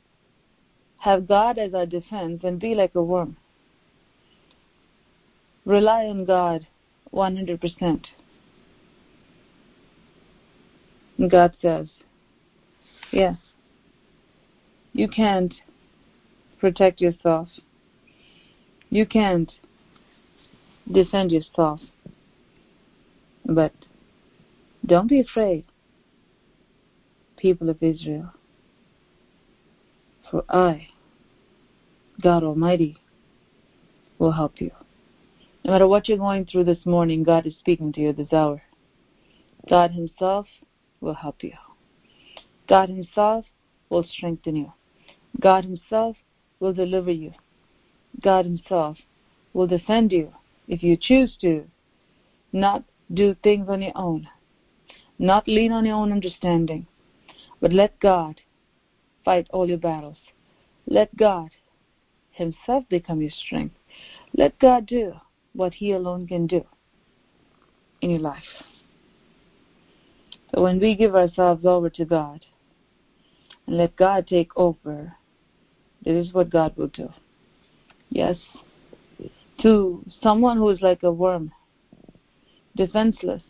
have 1.00 1.28
God 1.28 1.58
as 1.58 1.74
our 1.74 1.86
defense 1.86 2.42
and 2.44 2.60
be 2.60 2.74
like 2.74 2.96
a 2.96 3.04
worm. 3.04 3.38
Rely 5.66 6.06
on 6.06 6.26
God 6.26 6.66
100%. 7.14 8.06
God 11.30 11.56
says, 11.62 11.88
Yes, 13.12 13.38
you 14.94 15.08
can't 15.08 15.54
protect 16.60 17.02
yourself. 17.02 17.50
You 18.90 19.06
can't 19.06 19.52
defend 20.92 21.32
yourself. 21.32 21.80
But 23.46 23.74
don't 24.86 25.10
be 25.10 25.20
afraid, 25.20 25.66
people 27.38 27.70
of 27.70 27.82
Israel. 27.82 28.32
For 30.30 30.44
I, 30.50 30.88
God 32.22 32.44
Almighty, 32.44 32.98
will 34.20 34.32
help 34.32 34.60
you. 34.60 34.72
No 35.64 35.72
matter 35.72 35.88
what 35.88 36.08
you're 36.08 36.18
going 36.18 36.46
through 36.46 36.66
this 36.66 36.86
morning, 36.86 37.24
God 37.24 37.46
is 37.46 37.56
speaking 37.60 37.92
to 37.94 38.02
you 38.02 38.14
this 38.14 38.32
hour. 38.34 38.62
God 39.70 39.92
Himself 39.92 40.48
will 41.02 41.14
help 41.14 41.44
you. 41.44 41.54
God 42.68 42.90
Himself 42.90 43.46
will 43.90 44.04
strengthen 44.04 44.56
you. 44.56 44.72
God 45.40 45.66
Himself 45.66 46.16
will 46.60 46.74
deliver 46.74 47.12
you. 47.12 47.34
God 48.22 48.46
Himself 48.46 48.98
will 49.54 49.68
defend 49.68 50.12
you 50.12 50.34
if 50.68 50.84
you 50.84 50.98
choose 51.00 51.36
to 51.42 51.66
not 52.52 52.84
do 53.14 53.36
things 53.44 53.70
on 53.70 53.82
your 53.82 53.94
own, 53.96 54.28
not 55.20 55.48
lean 55.48 55.72
on 55.72 55.86
your 55.86 55.96
own 55.96 56.12
understanding, 56.12 56.88
but 57.62 57.74
let 57.74 58.00
God 58.00 58.42
fight 59.24 59.48
all 59.52 59.68
your 59.68 59.78
battles. 59.78 60.18
Let 60.86 61.16
God 61.16 61.50
Himself 62.32 62.86
become 62.90 63.22
your 63.22 63.32
strength. 63.32 63.76
Let 64.34 64.58
God 64.60 64.86
do 64.86 65.14
what 65.54 65.74
He 65.74 65.92
alone 65.92 66.28
can 66.28 66.48
do 66.48 66.66
in 68.02 68.12
your 68.12 68.20
life. 68.20 68.44
So 70.54 70.64
when 70.64 70.80
we 70.80 70.96
give 70.96 71.16
ourselves 71.16 71.66
over 71.66 71.90
to 71.90 72.06
God 72.06 72.46
and 73.66 73.78
let 73.78 73.96
God 73.96 74.28
take 74.28 74.56
over, 74.56 75.17
this 76.14 76.28
is 76.28 76.34
what 76.34 76.50
God 76.50 76.76
will 76.78 76.88
do. 76.88 77.10
Yes. 78.10 78.38
To 79.62 80.04
someone 80.22 80.58
who 80.58 80.70
is 80.70 80.82
like 80.82 81.04
a 81.04 81.12
worm, 81.12 81.52
defenseless. 82.76 83.42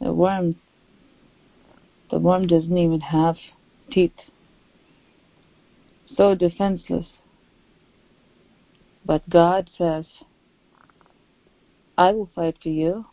A 0.00 0.12
worm, 0.12 0.56
the 2.10 2.18
worm 2.18 2.46
doesn't 2.46 2.76
even 2.76 3.00
have 3.00 3.36
teeth. 3.90 4.12
So 6.16 6.34
defenseless. 6.34 7.06
But 9.04 9.28
God 9.28 9.70
says, 9.76 10.04
I 11.98 12.12
will 12.12 12.30
fight 12.34 12.56
for 12.62 12.68
you. 12.68 13.06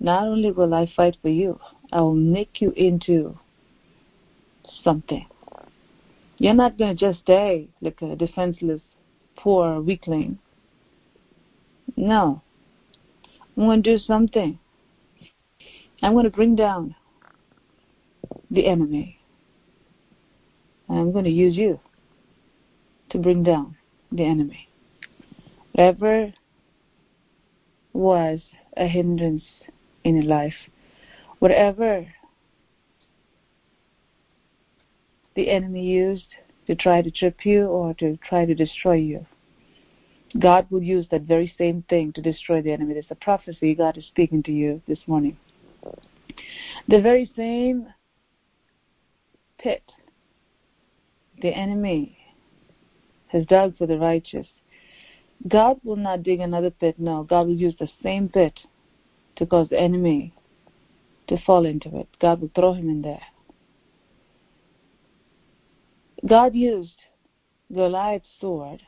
Not 0.00 0.26
only 0.26 0.50
will 0.50 0.74
I 0.74 0.90
fight 0.96 1.16
for 1.22 1.28
you, 1.28 1.60
I 1.92 2.00
will 2.00 2.14
make 2.14 2.60
you 2.60 2.72
into 2.72 3.38
something. 4.82 5.26
You're 6.38 6.54
not 6.54 6.78
going 6.78 6.96
to 6.96 7.00
just 7.00 7.20
stay 7.20 7.68
like 7.80 8.02
a 8.02 8.16
defenseless, 8.16 8.80
poor 9.36 9.80
weakling. 9.80 10.38
No. 11.96 12.42
I'm 13.56 13.64
going 13.64 13.82
to 13.82 13.96
do 13.96 13.98
something. 13.98 14.58
I'm 16.02 16.12
going 16.12 16.24
to 16.24 16.30
bring 16.30 16.56
down 16.56 16.94
the 18.50 18.66
enemy. 18.66 19.18
I'm 20.88 21.12
going 21.12 21.24
to 21.24 21.30
use 21.30 21.56
you 21.56 21.80
to 23.10 23.18
bring 23.18 23.42
down 23.42 23.76
the 24.10 24.24
enemy. 24.24 24.68
Whatever 25.72 26.32
was 27.92 28.40
a 28.76 28.86
hindrance 28.86 29.44
in 30.02 30.16
your 30.16 30.24
life, 30.24 30.54
whatever 31.38 32.06
the 35.34 35.50
enemy 35.50 35.84
used 35.84 36.26
to 36.66 36.74
try 36.74 37.02
to 37.02 37.10
trip 37.10 37.44
you 37.44 37.66
or 37.66 37.94
to 37.94 38.16
try 38.18 38.44
to 38.44 38.54
destroy 38.54 38.94
you, 38.94 39.26
God 40.38 40.66
will 40.70 40.82
use 40.82 41.06
that 41.10 41.22
very 41.22 41.52
same 41.58 41.84
thing 41.88 42.12
to 42.12 42.22
destroy 42.22 42.62
the 42.62 42.72
enemy. 42.72 42.94
There's 42.94 43.06
a 43.10 43.14
prophecy 43.14 43.74
God 43.74 43.98
is 43.98 44.06
speaking 44.06 44.42
to 44.44 44.52
you 44.52 44.82
this 44.88 44.98
morning. 45.06 45.36
The 46.88 47.00
very 47.00 47.30
same 47.36 47.86
pit 49.58 49.82
the 51.40 51.54
enemy 51.54 52.18
has 53.28 53.46
dug 53.46 53.76
for 53.76 53.86
the 53.86 53.98
righteous 53.98 54.46
God 55.48 55.78
will 55.84 55.96
not 55.96 56.22
dig 56.22 56.40
another 56.40 56.70
pit. 56.70 56.98
No, 56.98 57.24
God 57.24 57.46
will 57.46 57.54
use 57.54 57.74
the 57.78 57.88
same 58.02 58.28
pit 58.28 58.58
to 59.36 59.46
cause 59.46 59.68
the 59.68 59.78
enemy 59.78 60.32
to 61.28 61.38
fall 61.44 61.66
into 61.66 61.98
it. 61.98 62.08
God 62.20 62.40
will 62.40 62.50
throw 62.54 62.72
him 62.72 62.88
in 62.88 63.02
there. 63.02 63.22
God 66.26 66.54
used 66.54 66.96
Goliath's 67.72 68.28
sword. 68.40 68.82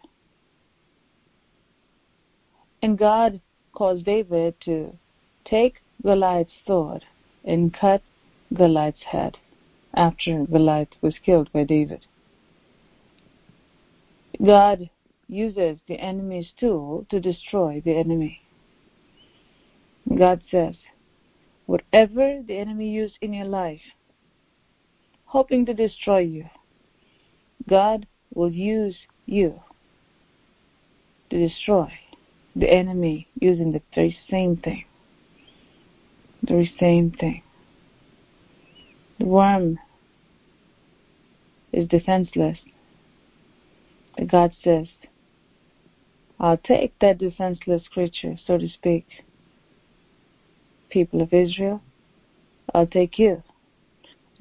And 2.82 2.96
God 2.96 3.40
caused 3.74 4.04
David 4.06 4.54
to 4.64 4.96
take 5.44 5.76
Goliath's 6.02 6.52
sword 6.66 7.04
and 7.44 7.74
cut 7.74 8.02
Goliath's 8.54 9.02
head 9.02 9.36
after 9.94 10.44
Goliath 10.44 10.88
was 11.00 11.14
killed 11.24 11.50
by 11.52 11.64
David. 11.64 12.06
God 14.44 14.88
uses 15.28 15.78
the 15.88 15.98
enemy's 15.98 16.52
tool 16.58 17.06
to 17.10 17.20
destroy 17.20 17.82
the 17.84 17.96
enemy. 17.96 18.40
God 20.16 20.42
says, 20.50 20.76
whatever 21.66 22.42
the 22.46 22.56
enemy 22.56 22.90
used 22.90 23.16
in 23.20 23.32
your 23.32 23.46
life, 23.46 23.80
hoping 25.24 25.66
to 25.66 25.74
destroy 25.74 26.20
you, 26.20 26.44
God 27.68 28.06
will 28.34 28.50
use 28.50 28.96
you 29.26 29.60
to 31.30 31.38
destroy 31.38 31.92
the 32.54 32.70
enemy 32.72 33.28
using 33.40 33.72
the 33.72 33.82
very 33.94 34.16
same 34.30 34.56
thing. 34.56 34.84
The 36.42 36.52
very 36.52 36.74
same 36.78 37.10
thing. 37.10 37.42
The 39.18 39.26
worm 39.26 39.78
is 41.72 41.88
defenseless. 41.88 42.58
God 44.26 44.52
says, 44.62 44.86
I'll 46.38 46.58
take 46.58 46.98
that 47.00 47.18
defenseless 47.18 47.82
creature, 47.92 48.36
so 48.46 48.58
to 48.58 48.68
speak, 48.68 49.06
people 50.90 51.20
of 51.22 51.32
Israel, 51.32 51.82
I'll 52.74 52.86
take 52.86 53.18
you. 53.18 53.42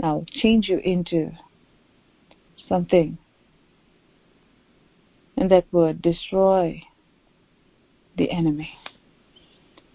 I'll 0.01 0.25
change 0.29 0.67
you 0.67 0.79
into 0.79 1.31
something 2.67 3.17
and 5.37 5.51
that 5.51 5.65
would 5.71 6.01
destroy 6.01 6.81
the 8.17 8.31
enemy. 8.31 8.71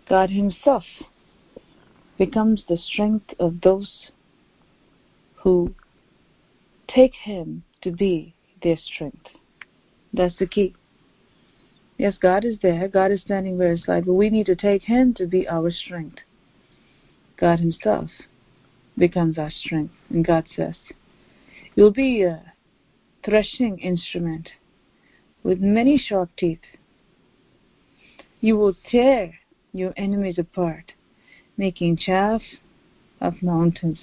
God 0.09 0.31
Himself 0.31 0.85
becomes 2.19 2.63
the 2.69 2.77
strength 2.77 3.33
of 3.39 3.61
those 3.63 4.11
who 5.37 5.75
take 6.89 7.15
Him 7.15 7.65
to 7.83 7.91
be 7.91 8.35
their 8.63 8.77
strength. 8.77 9.29
That's 10.13 10.37
the 10.39 10.47
key. 10.47 10.75
Yes, 11.97 12.15
God 12.21 12.45
is 12.45 12.57
there. 12.63 12.89
God 12.89 13.13
is 13.13 13.21
standing 13.21 13.59
by 13.59 13.67
our 13.67 13.77
side, 13.77 14.07
but 14.07 14.15
we 14.15 14.31
need 14.31 14.47
to 14.47 14.57
take 14.57 14.83
Him 14.83 15.15
to 15.15 15.27
be 15.27 15.49
our 15.49 15.71
strength. 15.71 16.19
God 17.39 17.61
Himself 17.61 18.11
becomes 18.99 19.39
our 19.39 19.51
strength. 19.51 19.95
And 20.11 20.25
God 20.25 20.47
says, 20.55 20.75
You'll 21.75 21.93
be 21.93 22.23
a 22.23 22.50
threshing 23.25 23.79
instrument 23.79 24.51
with 25.43 25.61
many 25.61 25.99
sharp 25.99 26.31
teeth. 26.37 26.61
You 28.41 28.57
will 28.57 28.75
tear 28.91 29.35
your 29.73 29.93
enemies 29.97 30.39
apart, 30.39 30.93
making 31.57 31.99
chaff 31.99 32.43
of 33.21 33.43
mountains. 33.43 33.99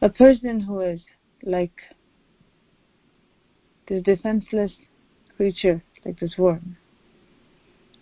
A 0.00 0.08
person 0.08 0.60
who 0.60 0.80
is 0.80 1.00
like 1.42 1.72
this 3.88 4.02
defenseless 4.02 4.72
creature, 5.36 5.82
like 6.04 6.20
this 6.20 6.36
worm. 6.38 6.76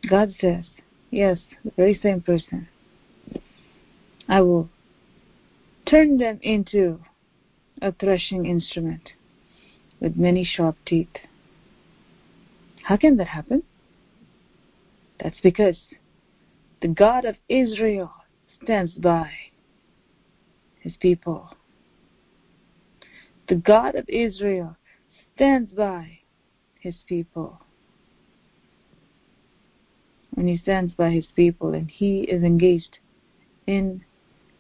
God 0.09 0.35
says, 0.41 0.65
yes, 1.11 1.39
the 1.65 1.71
very 1.77 1.99
same 2.03 2.21
person. 2.21 2.69
I 4.29 4.41
will 4.41 4.69
turn 5.87 6.19
them 6.19 6.39
into 6.43 7.01
a 7.83 7.93
threshing 7.93 8.47
instrument 8.47 9.11
with 10.01 10.17
many 10.17 10.45
sharp 10.45 10.77
teeth. 10.85 11.09
How 12.83 12.97
can 12.97 13.17
that 13.17 13.29
happen? 13.29 13.63
That's 15.23 15.41
because 15.43 15.77
the 16.83 16.89
God 16.89 17.25
of 17.25 17.37
Israel 17.49 18.13
stands 18.63 18.93
by 18.93 19.31
his 20.81 20.95
people. 20.97 21.51
The 23.49 23.57
God 23.57 23.95
of 23.95 24.05
Israel 24.09 24.77
stands 25.35 25.71
by 25.71 26.19
his 26.81 26.95
people. 27.09 27.61
When 30.35 30.49
he 30.49 30.59
stands 30.59 30.93
by 30.93 31.11
his 31.11 31.27
people 31.35 31.73
and 31.73 31.91
he 31.91 32.21
is 32.23 32.43
engaged 32.43 32.99
in 33.67 34.05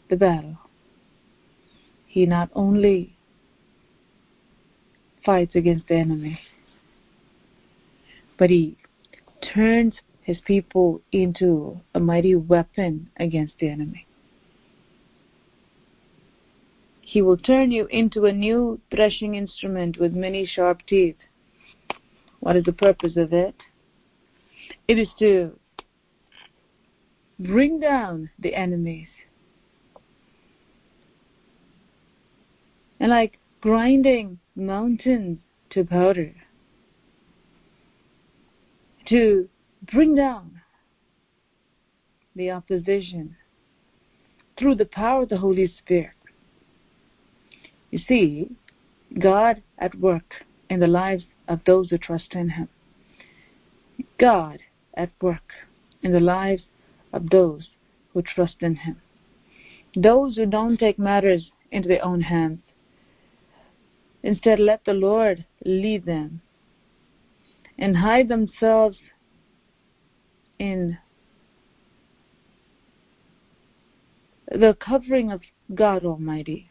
the 0.08 0.16
battle, 0.16 0.56
he 2.16 2.24
not 2.24 2.48
only 2.54 3.14
fights 5.22 5.54
against 5.54 5.86
the 5.88 5.94
enemy, 5.94 6.40
but 8.38 8.48
he 8.48 8.74
turns 9.52 9.92
his 10.22 10.38
people 10.46 11.02
into 11.12 11.78
a 11.94 12.00
mighty 12.00 12.34
weapon 12.34 13.10
against 13.18 13.52
the 13.60 13.68
enemy. 13.68 14.06
He 17.02 17.20
will 17.20 17.36
turn 17.36 17.70
you 17.70 17.84
into 17.90 18.24
a 18.24 18.32
new 18.32 18.80
threshing 18.90 19.34
instrument 19.34 19.98
with 20.00 20.14
many 20.14 20.46
sharp 20.46 20.86
teeth. 20.86 21.18
What 22.40 22.56
is 22.56 22.64
the 22.64 22.72
purpose 22.72 23.18
of 23.18 23.34
it? 23.34 23.56
It 24.88 24.98
is 24.98 25.08
to 25.18 25.52
bring 27.38 27.78
down 27.78 28.30
the 28.38 28.54
enemies 28.54 29.08
and 33.06 33.12
like 33.12 33.38
grinding 33.60 34.36
mountains 34.56 35.38
to 35.70 35.84
powder 35.84 36.34
to 39.08 39.48
bring 39.92 40.16
down 40.16 40.60
the 42.34 42.50
opposition 42.50 43.36
through 44.58 44.74
the 44.74 44.84
power 44.84 45.22
of 45.22 45.28
the 45.28 45.36
Holy 45.36 45.72
Spirit. 45.78 46.16
You 47.92 48.00
see, 48.00 48.50
God 49.20 49.62
at 49.78 49.94
work 49.94 50.44
in 50.68 50.80
the 50.80 50.88
lives 50.88 51.26
of 51.46 51.60
those 51.64 51.90
who 51.90 51.98
trust 51.98 52.34
in 52.34 52.48
Him. 52.48 52.68
God 54.18 54.58
at 54.94 55.10
work 55.22 55.52
in 56.02 56.10
the 56.10 56.18
lives 56.18 56.64
of 57.12 57.30
those 57.30 57.68
who 58.12 58.22
trust 58.22 58.56
in 58.62 58.74
Him. 58.74 59.00
Those 59.94 60.34
who 60.34 60.46
don't 60.46 60.76
take 60.76 60.98
matters 60.98 61.52
into 61.70 61.86
their 61.86 62.04
own 62.04 62.22
hands, 62.22 62.58
Instead, 64.22 64.58
let 64.58 64.84
the 64.84 64.92
Lord 64.92 65.44
lead 65.64 66.04
them 66.04 66.40
and 67.78 67.96
hide 67.96 68.28
themselves 68.28 68.96
in 70.58 70.98
the 74.50 74.76
covering 74.80 75.30
of 75.30 75.40
God 75.74 76.04
Almighty. 76.04 76.70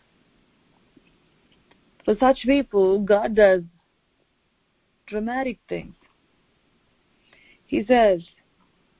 For 2.03 2.15
such 2.17 2.43
people, 2.43 2.99
God 2.99 3.36
does 3.36 3.63
dramatic 5.08 5.60
things. 5.67 5.95
He 7.65 7.84
says, 7.86 8.23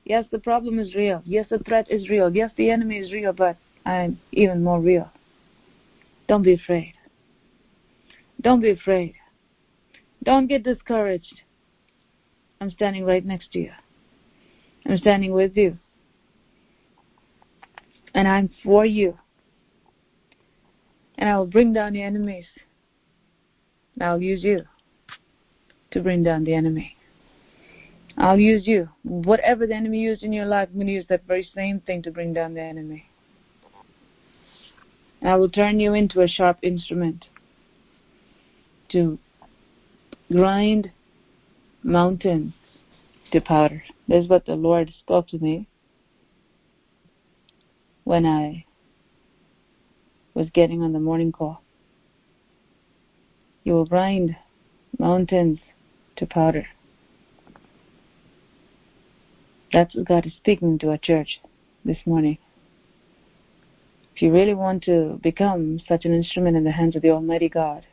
Yes, 0.04 0.24
the 0.30 0.38
problem 0.38 0.78
is 0.78 0.94
real. 0.94 1.20
Yes, 1.24 1.46
the 1.50 1.58
threat 1.58 1.90
is 1.90 2.08
real. 2.08 2.34
Yes, 2.34 2.52
the 2.56 2.70
enemy 2.70 2.98
is 2.98 3.12
real, 3.12 3.32
but 3.32 3.56
I'm 3.84 4.20
even 4.30 4.62
more 4.62 4.80
real. 4.80 5.10
Don't 6.28 6.42
be 6.42 6.54
afraid. 6.54 6.95
Don't 8.40 8.60
be 8.60 8.70
afraid. 8.70 9.14
Don't 10.22 10.46
get 10.46 10.62
discouraged. 10.62 11.42
I'm 12.60 12.70
standing 12.70 13.04
right 13.04 13.24
next 13.24 13.52
to 13.52 13.58
you. 13.58 13.72
I'm 14.86 14.98
standing 14.98 15.32
with 15.32 15.56
you. 15.56 15.78
And 18.14 18.26
I'm 18.26 18.50
for 18.64 18.84
you. 18.84 19.18
And 21.18 21.28
I 21.28 21.38
will 21.38 21.46
bring 21.46 21.72
down 21.72 21.92
the 21.92 22.02
enemies. 22.02 22.46
And 23.94 24.04
I'll 24.04 24.20
use 24.20 24.42
you 24.42 24.62
to 25.92 26.00
bring 26.00 26.22
down 26.22 26.44
the 26.44 26.54
enemy. 26.54 26.96
I'll 28.18 28.38
use 28.38 28.66
you. 28.66 28.88
Whatever 29.02 29.66
the 29.66 29.74
enemy 29.74 30.00
used 30.00 30.22
in 30.22 30.32
your 30.32 30.46
life, 30.46 30.68
I'm 30.70 30.76
going 30.76 30.86
to 30.86 30.92
use 30.92 31.06
that 31.08 31.26
very 31.26 31.48
same 31.54 31.80
thing 31.80 32.02
to 32.02 32.10
bring 32.10 32.32
down 32.32 32.54
the 32.54 32.62
enemy. 32.62 33.06
And 35.20 35.30
I 35.30 35.36
will 35.36 35.50
turn 35.50 35.80
you 35.80 35.94
into 35.94 36.20
a 36.20 36.28
sharp 36.28 36.58
instrument 36.62 37.26
to 38.90 39.18
grind 40.30 40.90
mountains 41.82 42.52
to 43.32 43.40
powder. 43.40 43.82
That's 44.08 44.28
what 44.28 44.46
the 44.46 44.56
Lord 44.56 44.92
spoke 44.98 45.28
to 45.28 45.38
me 45.38 45.68
when 48.04 48.24
I 48.26 48.64
was 50.34 50.48
getting 50.50 50.82
on 50.82 50.92
the 50.92 51.00
morning 51.00 51.32
call. 51.32 51.62
You 53.64 53.74
will 53.74 53.86
grind 53.86 54.36
mountains 54.98 55.58
to 56.16 56.26
powder. 56.26 56.66
That's 59.72 59.94
what 59.94 60.06
God 60.06 60.26
is 60.26 60.34
speaking 60.34 60.78
to 60.78 60.90
our 60.90 60.98
church 60.98 61.40
this 61.84 61.98
morning. 62.06 62.38
if 64.16 64.22
you 64.22 64.32
really 64.32 64.54
want 64.54 64.82
to 64.84 65.20
become 65.22 65.78
such 65.86 66.06
an 66.06 66.14
instrument 66.14 66.56
in 66.56 66.64
the 66.64 66.70
hands 66.70 66.96
of 66.96 67.02
the 67.02 67.10
Almighty 67.10 67.50
God, 67.50 67.84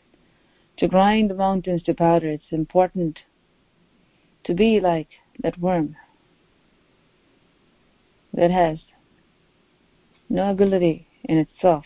to 0.77 0.87
grind 0.87 1.29
the 1.29 1.35
mountains 1.35 1.83
to 1.83 1.93
powder, 1.93 2.29
it's 2.29 2.51
important 2.51 3.19
to 4.43 4.53
be 4.53 4.79
like 4.79 5.07
that 5.41 5.57
worm 5.59 5.95
that 8.33 8.51
has 8.51 8.79
no 10.29 10.49
ability 10.49 11.07
in 11.25 11.37
itself 11.37 11.85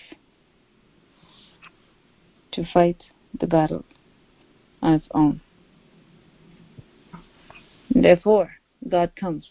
to 2.52 2.66
fight 2.74 3.04
the 3.40 3.48
battle 3.48 3.84
on 4.82 4.94
its 4.94 5.08
own. 5.12 5.42
Therefore, 7.90 8.52
God 8.88 9.12
comes 9.16 9.50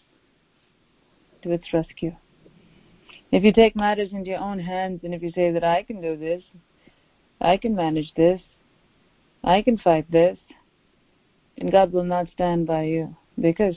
to 1.42 1.53
its 1.53 1.72
rescue. 1.72 2.16
If 3.31 3.42
you 3.42 3.53
take 3.53 3.77
matters 3.77 4.12
into 4.12 4.31
your 4.31 4.40
own 4.40 4.59
hands 4.59 5.01
and 5.05 5.14
if 5.14 5.22
you 5.22 5.31
say 5.33 5.51
that 5.51 5.64
I 5.64 5.83
can 5.83 6.01
do 6.01 6.16
this, 6.16 6.42
I 7.40 7.57
can 7.57 7.75
manage 7.75 8.14
this, 8.14 8.40
I 9.46 9.62
can 9.62 9.78
fight 9.78 10.11
this, 10.11 10.38
and 11.56 11.70
God 11.70 11.92
will 11.92 12.04
not 12.04 12.28
stand 12.35 12.66
by 12.66 12.82
you 12.82 13.16
because 13.40 13.76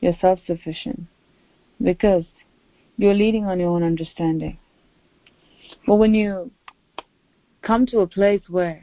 you're 0.00 0.16
self 0.20 0.38
sufficient, 0.46 1.06
because 1.82 2.24
you're 2.98 3.14
leading 3.14 3.46
on 3.46 3.58
your 3.58 3.70
own 3.70 3.82
understanding. 3.82 4.58
But 5.86 5.96
when 5.96 6.12
you 6.12 6.50
come 7.62 7.86
to 7.86 8.00
a 8.00 8.06
place 8.06 8.42
where 8.50 8.82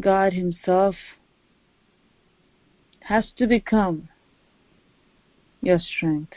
God 0.00 0.32
Himself 0.32 0.94
has 3.00 3.26
to 3.36 3.46
become 3.46 4.08
your 5.60 5.78
strength 5.78 6.32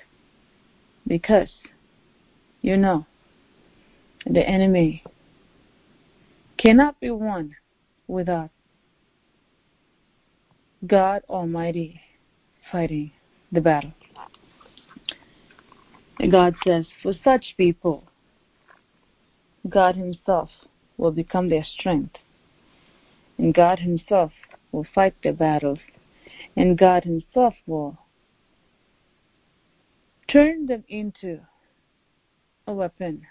because 1.07 1.51
you 2.61 2.75
know 2.75 3.05
the 4.25 4.45
enemy 4.47 5.03
cannot 6.57 6.99
be 6.99 7.09
won 7.09 7.55
without 8.07 8.49
God 10.85 11.23
Almighty 11.29 11.99
fighting 12.71 13.11
the 13.51 13.61
battle. 13.61 13.93
God 16.31 16.55
says, 16.65 16.85
for 17.01 17.13
such 17.23 17.55
people, 17.57 18.03
God 19.69 19.95
Himself 19.95 20.49
will 20.97 21.11
become 21.11 21.49
their 21.49 21.63
strength, 21.63 22.15
and 23.37 23.53
God 23.53 23.79
Himself 23.79 24.31
will 24.71 24.85
fight 24.95 25.15
their 25.23 25.33
battles, 25.33 25.79
and 26.55 26.77
God 26.77 27.03
Himself 27.03 27.53
will 27.65 27.97
turn 30.27 30.65
them 30.65 30.83
into 30.89 31.39
a 32.67 32.73
weapon 32.73 33.25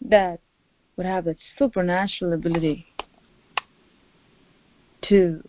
that 0.00 0.40
would 0.96 1.06
have 1.06 1.26
a 1.26 1.36
supernatural 1.58 2.32
ability 2.32 2.86
to 5.02 5.42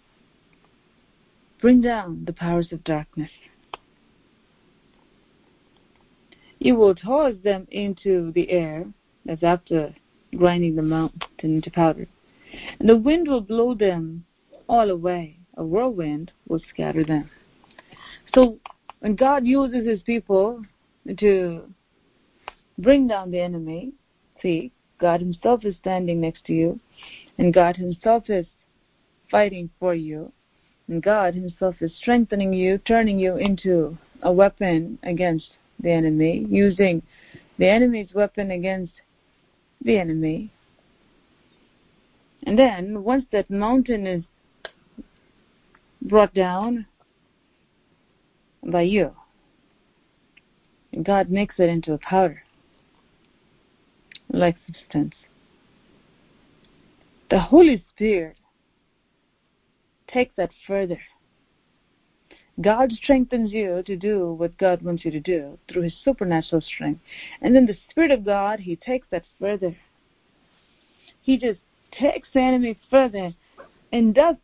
bring 1.61 1.81
down 1.81 2.23
the 2.25 2.33
powers 2.33 2.71
of 2.71 2.83
darkness. 2.83 3.29
You 6.59 6.75
will 6.75 6.95
toss 6.95 7.33
them 7.43 7.67
into 7.71 8.31
the 8.31 8.49
air, 8.49 8.85
as 9.27 9.43
after 9.43 9.93
grinding 10.35 10.75
the 10.75 10.81
mountain 10.81 11.21
into 11.41 11.71
powder, 11.71 12.07
and 12.79 12.89
the 12.89 12.97
wind 12.97 13.27
will 13.27 13.41
blow 13.41 13.73
them 13.73 14.25
all 14.67 14.89
away. 14.89 15.37
A 15.57 15.63
whirlwind 15.63 16.31
will 16.47 16.61
scatter 16.69 17.03
them. 17.03 17.29
So 18.33 18.59
when 18.99 19.15
God 19.15 19.45
uses 19.45 19.87
his 19.87 20.01
people 20.03 20.65
to 21.17 21.63
bring 22.79 23.07
down 23.07 23.31
the 23.31 23.39
enemy, 23.39 23.93
see, 24.41 24.71
God 25.05 25.19
himself 25.19 25.63
is 25.65 25.75
standing 25.75 26.19
next 26.19 26.45
to 26.45 26.53
you, 26.53 26.79
and 27.37 27.53
God 27.53 27.75
himself 27.75 28.23
is 28.27 28.47
fighting 29.29 29.69
for 29.79 29.93
you. 29.93 30.31
And 30.87 31.03
God 31.03 31.35
Himself 31.35 31.75
is 31.81 31.91
strengthening 32.01 32.53
you, 32.53 32.79
turning 32.79 33.19
you 33.19 33.37
into 33.37 33.97
a 34.23 34.31
weapon 34.31 34.97
against 35.03 35.49
the 35.79 35.91
enemy, 35.91 36.45
using 36.49 37.03
the 37.59 37.67
enemy's 37.67 38.13
weapon 38.15 38.49
against 38.49 38.93
the 39.83 39.97
enemy. 39.97 40.51
And 42.47 42.57
then, 42.57 43.03
once 43.03 43.25
that 43.31 43.49
mountain 43.49 44.07
is 44.07 44.23
brought 46.01 46.33
down 46.33 46.85
by 48.63 48.83
you, 48.83 49.11
God 51.03 51.29
makes 51.29 51.55
it 51.59 51.69
into 51.69 51.93
a 51.93 51.97
powder 51.97 52.44
like 54.35 54.57
substance. 54.65 55.15
The 57.29 57.39
Holy 57.39 57.83
Spirit 57.89 58.37
take 60.07 60.35
that 60.35 60.51
further. 60.67 60.99
God 62.61 62.91
strengthens 62.91 63.51
you 63.51 63.83
to 63.85 63.95
do 63.95 64.33
what 64.33 64.57
God 64.57 64.81
wants 64.81 65.03
you 65.03 65.11
to 65.11 65.19
do 65.19 65.57
through 65.69 65.83
His 65.83 65.95
supernatural 66.03 66.61
strength. 66.61 67.01
And 67.41 67.55
then 67.55 67.65
the 67.65 67.77
Spirit 67.89 68.11
of 68.11 68.23
God, 68.23 68.59
He 68.59 68.75
takes 68.75 69.07
that 69.09 69.23
further. 69.39 69.75
He 71.21 71.37
just 71.37 71.59
takes 71.91 72.29
the 72.33 72.41
enemy 72.41 72.77
further 72.89 73.33
and 73.91 74.13
does 74.13 74.35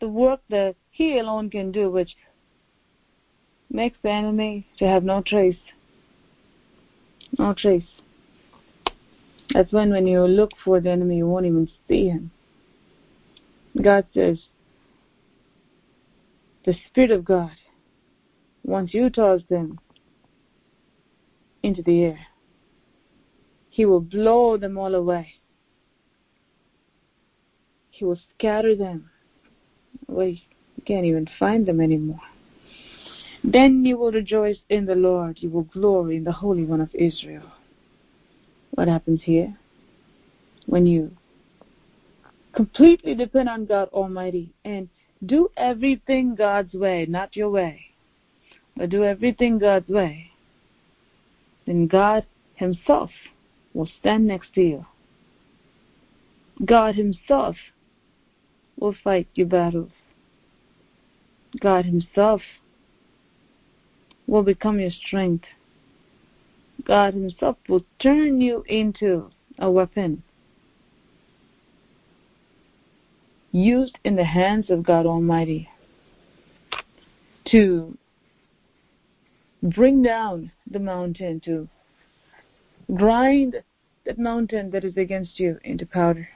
the 0.00 0.08
work 0.08 0.40
that 0.50 0.76
He 0.90 1.18
alone 1.18 1.50
can 1.50 1.72
do, 1.72 1.90
which 1.90 2.14
makes 3.70 3.98
the 4.02 4.10
enemy 4.10 4.66
to 4.78 4.86
have 4.86 5.02
no 5.02 5.22
trace. 5.22 5.56
Oh, 7.38 7.44
no 7.44 7.54
trace. 7.54 7.84
That's 9.52 9.72
when 9.72 9.90
when 9.90 10.06
you 10.06 10.22
look 10.22 10.50
for 10.64 10.80
the 10.80 10.90
enemy, 10.90 11.18
you 11.18 11.28
won't 11.28 11.46
even 11.46 11.68
see 11.88 12.08
him. 12.08 12.30
God 13.80 14.06
says, 14.14 14.38
the 16.64 16.74
Spirit 16.88 17.10
of 17.10 17.24
God, 17.24 17.50
once 18.64 18.94
you 18.94 19.10
toss 19.10 19.42
them 19.50 19.78
into 21.62 21.82
the 21.82 22.04
air, 22.04 22.26
He 23.68 23.84
will 23.84 24.00
blow 24.00 24.56
them 24.56 24.78
all 24.78 24.94
away. 24.94 25.34
He 27.90 28.04
will 28.04 28.18
scatter 28.36 28.74
them 28.74 29.10
where 30.06 30.28
you 30.28 30.40
can't 30.86 31.04
even 31.06 31.28
find 31.38 31.66
them 31.66 31.80
anymore. 31.80 32.20
Then 33.44 33.84
you 33.84 33.98
will 33.98 34.10
rejoice 34.10 34.56
in 34.70 34.86
the 34.86 34.94
Lord. 34.94 35.36
You 35.40 35.50
will 35.50 35.64
glory 35.64 36.16
in 36.16 36.24
the 36.24 36.32
Holy 36.32 36.64
One 36.64 36.80
of 36.80 36.88
Israel. 36.94 37.52
What 38.70 38.88
happens 38.88 39.20
here? 39.22 39.54
When 40.64 40.86
you 40.86 41.14
completely 42.54 43.14
depend 43.14 43.50
on 43.50 43.66
God 43.66 43.90
Almighty 43.92 44.54
and 44.64 44.88
do 45.26 45.50
everything 45.58 46.34
God's 46.34 46.72
way, 46.72 47.04
not 47.06 47.36
your 47.36 47.50
way, 47.50 47.82
but 48.78 48.88
do 48.88 49.04
everything 49.04 49.58
God's 49.58 49.88
way, 49.88 50.30
then 51.66 51.86
God 51.86 52.24
Himself 52.54 53.10
will 53.74 53.88
stand 54.00 54.26
next 54.26 54.54
to 54.54 54.62
you. 54.62 54.86
God 56.64 56.94
Himself 56.94 57.56
will 58.78 58.94
fight 59.04 59.28
your 59.34 59.48
battles. 59.48 59.90
God 61.60 61.84
Himself 61.84 62.40
will 64.26 64.42
become 64.42 64.80
your 64.80 64.90
strength. 64.90 65.44
God 66.84 67.14
Himself 67.14 67.56
will 67.68 67.84
turn 68.00 68.40
you 68.40 68.64
into 68.68 69.30
a 69.58 69.70
weapon 69.70 70.22
used 73.52 73.96
in 74.04 74.16
the 74.16 74.24
hands 74.24 74.68
of 74.68 74.82
God 74.82 75.06
Almighty 75.06 75.68
to 77.46 77.96
bring 79.62 80.02
down 80.02 80.50
the 80.68 80.80
mountain, 80.80 81.40
to 81.44 81.68
grind 82.92 83.62
that 84.04 84.18
mountain 84.18 84.70
that 84.72 84.84
is 84.84 84.96
against 84.96 85.38
you 85.38 85.58
into 85.62 85.86
powder. 85.86 86.28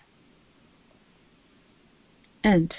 And 2.44 2.72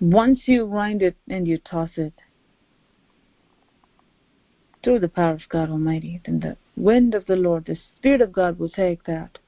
once 0.00 0.40
you 0.44 0.66
grind 0.66 1.02
it 1.02 1.16
and 1.28 1.48
you 1.48 1.58
toss 1.58 1.90
it 1.96 2.12
through 4.82 5.00
the 5.00 5.08
power 5.08 5.34
of 5.34 5.48
God 5.48 5.70
Almighty, 5.70 6.20
then 6.24 6.40
the 6.40 6.56
wind 6.76 7.14
of 7.14 7.26
the 7.26 7.36
Lord, 7.36 7.66
the 7.66 7.78
Spirit 7.96 8.20
of 8.20 8.32
God 8.32 8.58
will 8.58 8.70
take 8.70 9.04
that 9.04 9.38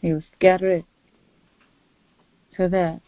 he 0.00 0.12
will 0.12 0.22
scatter 0.36 0.70
it 0.70 0.84
so 2.56 2.68
that 2.68 3.00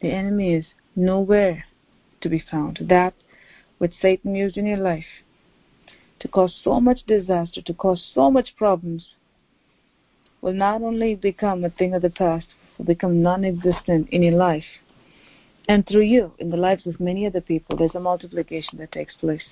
the 0.00 0.10
enemy 0.10 0.54
is 0.54 0.66
nowhere 0.96 1.64
to 2.20 2.28
be 2.28 2.42
found. 2.50 2.78
That 2.80 3.14
which 3.78 3.94
Satan 4.00 4.34
used 4.34 4.56
in 4.56 4.66
your 4.66 4.78
life 4.78 5.06
to 6.20 6.28
cause 6.28 6.58
so 6.62 6.80
much 6.80 7.04
disaster, 7.06 7.60
to 7.62 7.74
cause 7.74 8.04
so 8.14 8.30
much 8.30 8.56
problems, 8.56 9.14
will 10.40 10.52
not 10.52 10.82
only 10.82 11.14
become 11.14 11.64
a 11.64 11.70
thing 11.70 11.94
of 11.94 12.02
the 12.02 12.10
past, 12.10 12.46
will 12.78 12.84
become 12.84 13.22
non 13.22 13.44
existent 13.44 14.08
in 14.10 14.22
your 14.22 14.36
life. 14.36 14.64
And 15.68 15.86
through 15.86 16.02
you, 16.02 16.32
in 16.38 16.50
the 16.50 16.56
lives 16.56 16.86
of 16.86 17.00
many 17.00 17.26
other 17.26 17.40
people, 17.40 17.76
there's 17.76 17.94
a 17.94 18.00
multiplication 18.00 18.78
that 18.78 18.92
takes 18.92 19.14
place. 19.14 19.44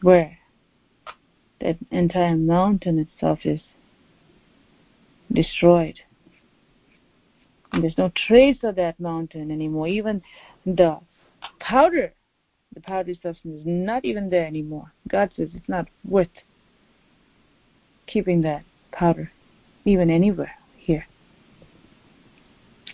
Where 0.00 0.38
that 1.60 1.76
entire 1.90 2.36
mountain 2.36 2.98
itself 2.98 3.40
is 3.44 3.60
destroyed. 5.32 5.98
And 7.72 7.82
there's 7.82 7.98
no 7.98 8.12
trace 8.26 8.58
of 8.62 8.76
that 8.76 8.98
mountain 9.00 9.50
anymore. 9.50 9.88
Even 9.88 10.22
the 10.64 11.00
powder, 11.60 12.12
the 12.72 12.80
powdery 12.80 13.18
substance 13.22 13.60
is 13.60 13.66
not 13.66 14.04
even 14.04 14.30
there 14.30 14.46
anymore. 14.46 14.92
God 15.08 15.32
says 15.36 15.48
it's 15.54 15.68
not 15.68 15.88
worth 16.04 16.28
keeping 18.06 18.42
that 18.42 18.64
powder 18.92 19.30
even 19.84 20.08
anywhere 20.10 20.46
here. 20.46 20.63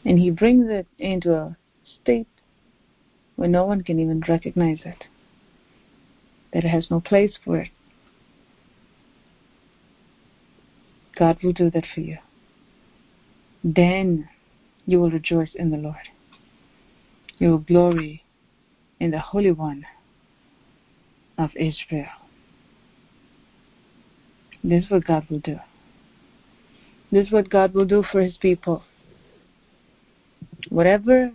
And 0.04 0.18
He 0.18 0.30
brings 0.30 0.66
it 0.68 0.86
into 0.98 1.34
a 1.34 1.56
state 2.02 2.28
where 3.36 3.48
no 3.48 3.64
one 3.64 3.82
can 3.82 3.98
even 3.98 4.22
recognize 4.28 4.80
it, 4.84 5.04
that 6.52 6.64
it 6.64 6.68
has 6.68 6.90
no 6.90 7.00
place 7.00 7.32
for 7.44 7.58
it. 7.58 7.70
God 11.18 11.38
will 11.42 11.52
do 11.52 11.70
that 11.70 11.84
for 11.94 12.00
you. 12.00 12.18
Then 13.62 14.28
you 14.86 15.00
will 15.00 15.10
rejoice 15.10 15.50
in 15.54 15.70
the 15.70 15.76
Lord. 15.76 16.08
You 17.38 17.50
will 17.50 17.58
glory 17.58 18.24
in 18.98 19.10
the 19.10 19.18
Holy 19.18 19.50
One 19.50 19.84
of 21.38 21.50
Israel. 21.56 22.10
This 24.62 24.84
is 24.84 24.90
what 24.90 25.06
God 25.06 25.26
will 25.30 25.40
do. 25.40 25.58
This 27.10 27.26
is 27.26 27.32
what 27.32 27.50
God 27.50 27.74
will 27.74 27.86
do 27.86 28.04
for 28.10 28.20
His 28.20 28.36
people. 28.36 28.82
Whatever 30.70 31.32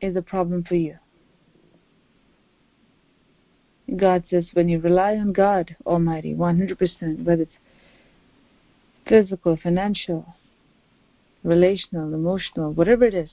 is 0.00 0.16
a 0.16 0.22
problem 0.22 0.64
for 0.64 0.74
you, 0.74 0.98
God 3.96 4.24
says 4.28 4.46
when 4.52 4.68
you 4.68 4.80
rely 4.80 5.14
on 5.14 5.32
God 5.32 5.76
Almighty 5.86 6.34
100%, 6.34 7.24
whether 7.24 7.42
it's 7.42 7.52
physical, 9.06 9.56
financial, 9.56 10.34
relational, 11.44 12.12
emotional, 12.12 12.72
whatever 12.72 13.04
it 13.04 13.14
is, 13.14 13.30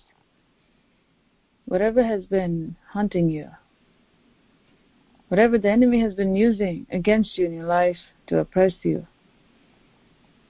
whatever 1.65 2.03
has 2.03 2.25
been 2.25 2.75
hunting 2.91 3.29
you, 3.29 3.49
whatever 5.29 5.57
the 5.57 5.69
enemy 5.69 6.01
has 6.01 6.13
been 6.13 6.35
using 6.35 6.85
against 6.91 7.37
you 7.37 7.45
in 7.45 7.53
your 7.53 7.65
life 7.65 7.97
to 8.27 8.37
oppress 8.37 8.73
you, 8.83 9.07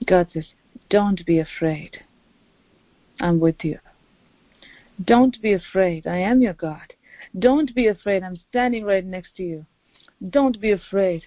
God 0.05 0.27
says, 0.34 0.47
don't 0.89 1.25
be 1.25 1.39
afraid. 1.39 2.01
I'm 3.21 3.39
with 3.39 3.63
you. 3.63 3.79
Don't 5.05 5.39
be 5.41 5.53
afraid. 5.53 6.07
I 6.07 6.17
am 6.17 6.41
your 6.41 6.53
God. 6.53 6.93
Don't 7.38 7.73
be 7.73 7.88
afraid. 7.88 8.23
I'm 8.23 8.39
standing 8.49 8.84
right 8.84 9.05
next 9.05 9.36
to 9.38 9.43
you. 9.43 9.65
Don't 10.29 10.60
be 10.60 10.71
afraid. 10.71 11.23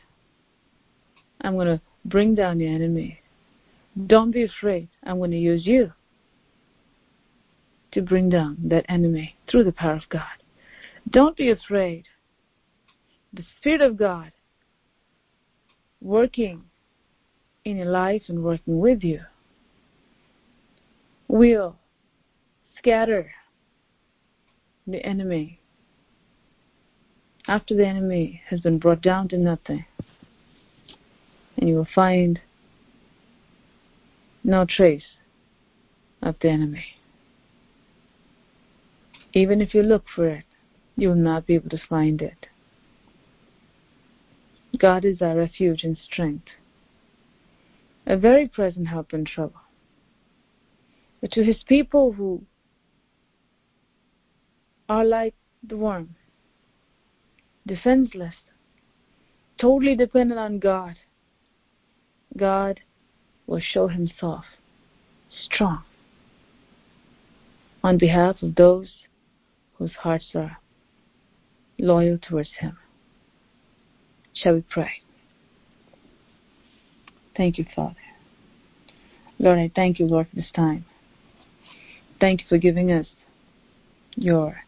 I'm 1.41 1.55
going 1.55 1.69
to 1.69 1.81
bring 2.05 2.35
down 2.35 2.59
the 2.59 2.67
enemy. 2.67 3.21
Don't 4.07 4.33
be 4.33 4.45
afraid. 4.45 4.89
I'm 5.05 5.19
going 5.19 5.31
to 5.31 5.39
use 5.39 5.67
you 5.67 5.93
to 7.93 8.03
bring 8.03 8.29
down 8.29 8.57
that 8.65 8.85
enemy 8.89 9.37
through 9.49 9.65
the 9.65 9.73
power 9.73 9.95
of 9.95 10.09
God. 10.09 10.43
Don't 11.11 11.37
be 11.37 11.51
afraid. 11.51 12.07
The 13.33 13.45
Spirit 13.59 13.83
of 13.83 13.97
God 13.97 14.33
working 16.01 16.65
in 17.65 17.77
your 17.77 17.87
life 17.87 18.23
and 18.29 18.43
working 18.43 18.81
with 18.81 19.03
you 19.05 19.21
will 21.29 21.77
scatter 22.85 23.31
the 24.87 25.03
enemy 25.07 25.59
after 27.49 27.75
the 27.75 27.87
enemy 27.87 28.43
has 28.51 28.61
been 28.61 28.79
brought 28.79 29.01
down 29.01 29.27
to 29.27 29.39
nothing. 29.39 29.87
And 31.57 31.67
you 31.67 31.77
will 31.77 31.89
find 31.95 32.41
no 34.43 34.67
trace 34.69 35.17
of 36.21 36.37
the 36.43 36.51
enemy. 36.51 36.85
Even 39.33 39.63
if 39.63 39.73
you 39.75 39.83
look 39.83 40.05
for 40.15 40.29
it, 40.29 40.45
you 40.97 41.09
will 41.09 41.15
not 41.17 41.47
be 41.47 41.55
able 41.55 41.71
to 41.71 41.81
find 41.89 42.21
it. 42.21 42.49
God 44.79 45.07
is 45.07 45.23
our 45.23 45.37
refuge 45.37 45.85
and 45.85 45.97
strength, 45.97 46.49
a 48.07 48.19
very 48.19 48.47
present 48.47 48.89
help 48.89 49.15
in 49.15 49.25
trouble. 49.25 49.61
But 51.23 51.31
to 51.33 51.43
his 51.43 51.63
people 51.67 52.13
who 52.13 52.43
are 54.89 55.05
like 55.05 55.35
the 55.67 55.77
worm, 55.77 56.17
defenseless, 57.67 58.35
totally 59.61 59.97
dependent 59.97 60.39
on 60.39 60.59
God, 60.59 60.97
God 62.37 62.81
will 63.47 63.61
show 63.61 63.89
himself 63.89 64.45
strong 65.31 65.85
on 67.83 67.99
behalf 67.99 68.43
of 68.43 68.55
those 68.55 68.91
whose 69.75 69.93
hearts 69.95 70.27
are 70.35 70.59
loyal 71.79 72.19
towards 72.19 72.51
him. 72.61 72.77
Shall 74.33 74.55
we 74.55 74.63
pray? 74.63 74.91
Thank 77.37 77.59
you, 77.59 77.67
Father. 77.75 77.97
Lord, 79.39 79.59
I 79.59 79.71
thank 79.75 79.99
you, 79.99 80.07
Lord, 80.07 80.29
for 80.29 80.37
this 80.37 80.51
time. 80.55 80.85
Thank 82.21 82.41
you 82.43 82.47
for 82.49 82.59
giving 82.59 82.93
us 82.93 83.07
your 84.17 84.64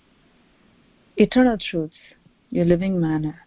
eternal 1.17 1.57
truths, 1.59 1.97
your 2.51 2.65
living 2.65 3.01
manna 3.01 3.41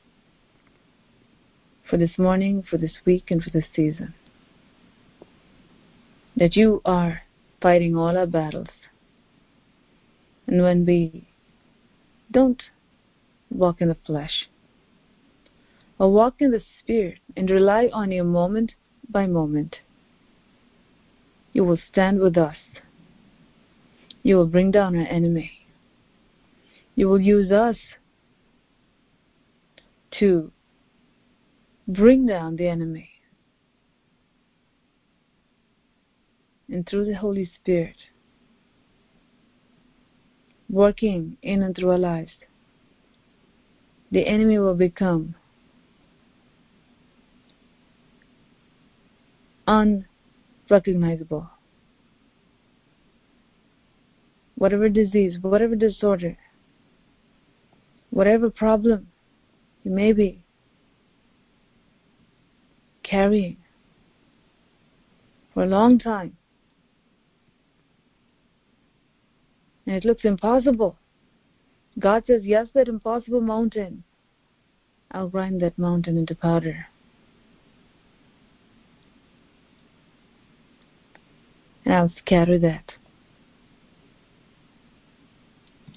for 1.89 1.97
this 1.97 2.17
morning, 2.17 2.63
for 2.69 2.77
this 2.77 2.93
week, 3.05 3.32
and 3.32 3.43
for 3.43 3.49
this 3.49 3.65
season 3.75 4.13
that 6.36 6.55
you 6.55 6.82
are 6.86 7.21
fighting 7.62 7.95
all 7.95 8.17
our 8.17 8.25
battles. 8.25 8.67
And 10.47 10.62
when 10.62 10.86
we 10.86 11.27
don't 12.32 12.62
walk 13.51 13.82
in 13.82 13.89
the 13.89 13.97
flesh, 14.05 14.47
or 15.99 16.12
walk 16.12 16.36
in 16.39 16.51
the 16.51 16.62
Spirit 16.79 17.19
and 17.36 17.49
rely 17.49 17.89
on 17.91 18.12
you 18.12 18.23
moment 18.23 18.71
by 19.10 19.27
moment, 19.27 19.77
you 21.51 21.63
will 21.65 21.79
stand 21.91 22.19
with 22.19 22.38
us. 22.38 22.55
You 24.23 24.38
will 24.38 24.47
bring 24.47 24.71
down 24.71 24.95
our 24.95 25.05
enemy. 25.08 25.59
You 26.99 27.07
will 27.07 27.21
use 27.21 27.49
us 27.49 27.77
to 30.19 30.51
bring 31.88 32.25
down 32.25 32.57
the 32.57 32.67
enemy. 32.67 33.09
and 36.71 36.88
through 36.88 37.05
the 37.05 37.15
Holy 37.15 37.49
Spirit 37.55 37.95
working 40.69 41.38
in 41.41 41.63
and 41.63 41.75
through 41.75 41.89
our 41.89 41.97
lives, 41.97 42.31
the 44.12 44.27
enemy 44.27 44.59
will 44.59 44.75
become 44.75 45.33
unrecognizable. 49.67 51.49
Whatever 54.55 54.89
disease, 54.89 55.38
whatever 55.41 55.75
disorder, 55.75 56.38
whatever 58.19 58.49
problem 58.49 59.08
you 59.86 59.91
may 59.91 60.12
be 60.12 60.43
carrying 63.01 63.55
for 65.53 65.63
a 65.63 65.65
long 65.65 65.97
time, 65.97 66.36
and 69.88 69.95
it 69.95 70.03
looks 70.03 70.25
impossible. 70.25 70.97
God 71.97 72.25
says, 72.27 72.41
Yes, 72.43 72.67
that 72.73 72.89
impossible 72.89 73.39
mountain. 73.39 74.03
I'll 75.12 75.29
grind 75.29 75.62
that 75.62 75.79
mountain 75.79 76.17
into 76.17 76.36
powder. 76.36 76.88
And 81.86 81.93
I'll 81.93 82.12
scatter 82.25 82.60
that. 82.60 82.91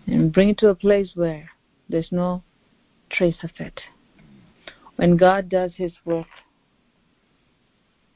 And 0.07 0.33
bring 0.33 0.51
it 0.51 0.59
to 0.59 0.69
a 0.69 0.77
place 0.77 1.11
where 1.17 1.52
there's 1.93 2.11
no 2.11 2.43
trace 3.11 3.37
of 3.45 3.51
it. 3.61 3.81
When 4.97 5.17
God 5.17 5.49
does 5.49 5.73
His 5.77 5.93
work, 6.05 6.27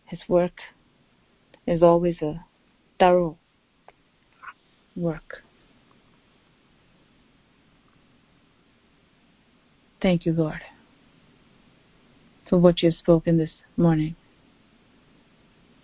His 0.07 0.21
work 0.29 0.55
is 1.67 1.83
always 1.83 2.21
a 2.23 2.45
thorough 2.99 3.37
work. 4.97 5.43
Thank 10.01 10.27
you, 10.27 10.33
Lord, 10.33 10.61
for 12.49 12.59
what 12.59 12.83
you 12.83 12.91
have 12.91 12.99
spoken 12.99 13.39
this 13.39 13.51
morning. 13.77 14.17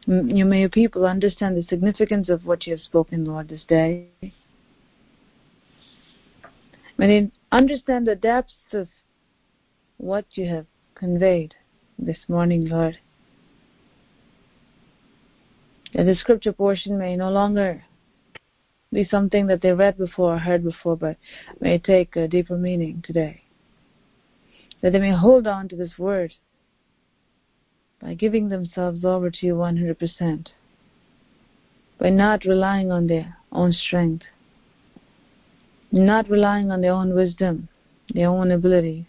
You 0.07 0.45
may 0.45 0.61
your 0.61 0.69
people 0.69 1.07
understand 1.07 1.57
the 1.57 1.63
significance 1.63 2.29
of 2.29 2.45
what 2.45 2.67
you 2.67 2.73
have 2.73 2.83
spoken, 2.83 3.25
Lord, 3.25 3.49
this 3.49 3.63
day. 3.69 4.09
May 6.99 7.07
they 7.07 7.31
understand 7.53 8.07
the 8.07 8.17
depths 8.17 8.55
of 8.73 8.89
what 9.99 10.25
you 10.33 10.49
have 10.49 10.67
conveyed 10.95 11.55
this 11.99 12.19
morning, 12.27 12.67
Lord. 12.67 12.99
That 15.95 16.05
the 16.05 16.17
scripture 16.17 16.53
portion 16.53 16.99
may 16.99 17.15
no 17.15 17.31
longer 17.31 17.85
be 18.91 19.05
something 19.05 19.47
that 19.47 19.61
they 19.61 19.73
read 19.73 19.99
before 19.99 20.35
or 20.35 20.39
heard 20.39 20.65
before, 20.65 20.97
but 20.97 21.19
may 21.61 21.79
take 21.79 22.17
a 22.17 22.27
deeper 22.27 22.57
meaning 22.57 23.03
today. 23.07 23.43
That 24.81 24.93
they 24.93 24.99
may 24.99 25.13
hold 25.13 25.47
on 25.47 25.69
to 25.69 25.77
this 25.77 25.99
word 25.99 26.35
by 28.01 28.15
giving 28.15 28.49
themselves 28.49 29.05
over 29.05 29.31
to 29.31 29.47
you 29.47 29.55
100%, 29.55 30.49
by 31.99 32.11
not 32.11 32.45
relying 32.45 32.91
on 32.91 33.07
their 33.07 33.37
own 33.53 33.73
strength, 33.73 34.25
not 35.93 36.29
relying 36.31 36.71
on 36.71 36.81
their 36.81 36.93
own 36.93 37.15
wisdom, 37.15 37.69
their 38.15 38.29
own 38.29 38.51
abilities, 38.51 39.05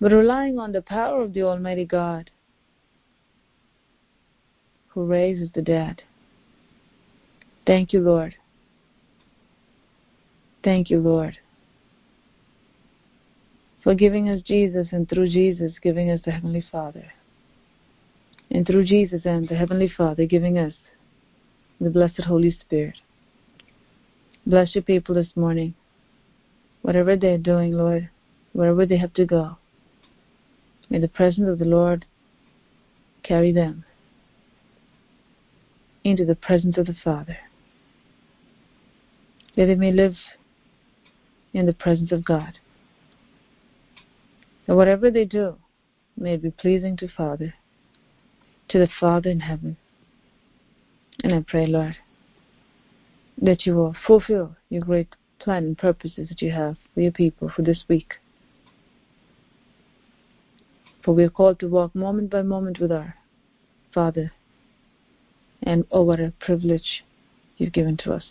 but 0.00 0.12
relying 0.12 0.58
on 0.58 0.72
the 0.72 0.82
power 0.82 1.22
of 1.22 1.32
the 1.32 1.42
Almighty 1.42 1.84
God 1.84 2.30
who 4.88 5.06
raises 5.06 5.48
the 5.54 5.62
dead. 5.62 6.02
Thank 7.66 7.92
you, 7.92 8.00
Lord. 8.00 8.34
Thank 10.64 10.90
you, 10.90 10.98
Lord, 10.98 11.38
for 13.82 13.94
giving 13.94 14.28
us 14.28 14.42
Jesus 14.42 14.88
and 14.90 15.08
through 15.08 15.28
Jesus 15.28 15.72
giving 15.82 16.10
us 16.10 16.20
the 16.24 16.32
Heavenly 16.32 16.64
Father. 16.70 17.12
And 18.50 18.66
through 18.66 18.84
Jesus 18.84 19.22
and 19.24 19.48
the 19.48 19.54
Heavenly 19.54 19.88
Father 19.88 20.26
giving 20.26 20.58
us 20.58 20.74
the 21.80 21.88
blessed 21.88 22.22
Holy 22.22 22.50
Spirit. 22.60 22.96
Bless 24.50 24.74
your 24.74 24.82
people 24.82 25.14
this 25.14 25.36
morning. 25.36 25.74
Whatever 26.82 27.14
they're 27.14 27.38
doing, 27.38 27.72
Lord, 27.72 28.10
wherever 28.52 28.84
they 28.84 28.96
have 28.96 29.14
to 29.14 29.24
go, 29.24 29.58
may 30.88 30.98
the 30.98 31.06
presence 31.06 31.48
of 31.48 31.60
the 31.60 31.64
Lord 31.64 32.04
carry 33.22 33.52
them 33.52 33.84
into 36.02 36.24
the 36.24 36.34
presence 36.34 36.76
of 36.78 36.86
the 36.86 36.96
Father. 37.04 37.38
That 39.54 39.66
they 39.66 39.76
may 39.76 39.92
live 39.92 40.16
in 41.52 41.66
the 41.66 41.72
presence 41.72 42.10
of 42.10 42.24
God. 42.24 42.58
That 44.66 44.74
whatever 44.74 45.12
they 45.12 45.26
do 45.26 45.58
may 46.16 46.36
be 46.36 46.50
pleasing 46.50 46.96
to 46.96 47.06
Father, 47.06 47.54
to 48.70 48.80
the 48.80 48.88
Father 48.98 49.30
in 49.30 49.38
heaven. 49.38 49.76
And 51.22 51.32
I 51.32 51.44
pray, 51.46 51.66
Lord, 51.66 51.96
that 53.38 53.66
you 53.66 53.74
will 53.74 53.94
fulfill 54.06 54.56
your 54.68 54.82
great 54.82 55.08
plan 55.38 55.64
and 55.64 55.78
purposes 55.78 56.28
that 56.28 56.42
you 56.42 56.52
have 56.52 56.76
for 56.94 57.00
your 57.00 57.12
people 57.12 57.50
for 57.54 57.62
this 57.62 57.84
week. 57.88 58.14
For 61.02 61.14
we 61.14 61.24
are 61.24 61.30
called 61.30 61.58
to 61.60 61.68
walk 61.68 61.94
moment 61.94 62.30
by 62.30 62.42
moment 62.42 62.78
with 62.78 62.92
our 62.92 63.14
Father. 63.92 64.32
And 65.62 65.84
oh, 65.90 66.02
what 66.02 66.20
a 66.20 66.32
privilege 66.40 67.04
you've 67.56 67.72
given 67.72 67.96
to 67.98 68.12
us. 68.12 68.24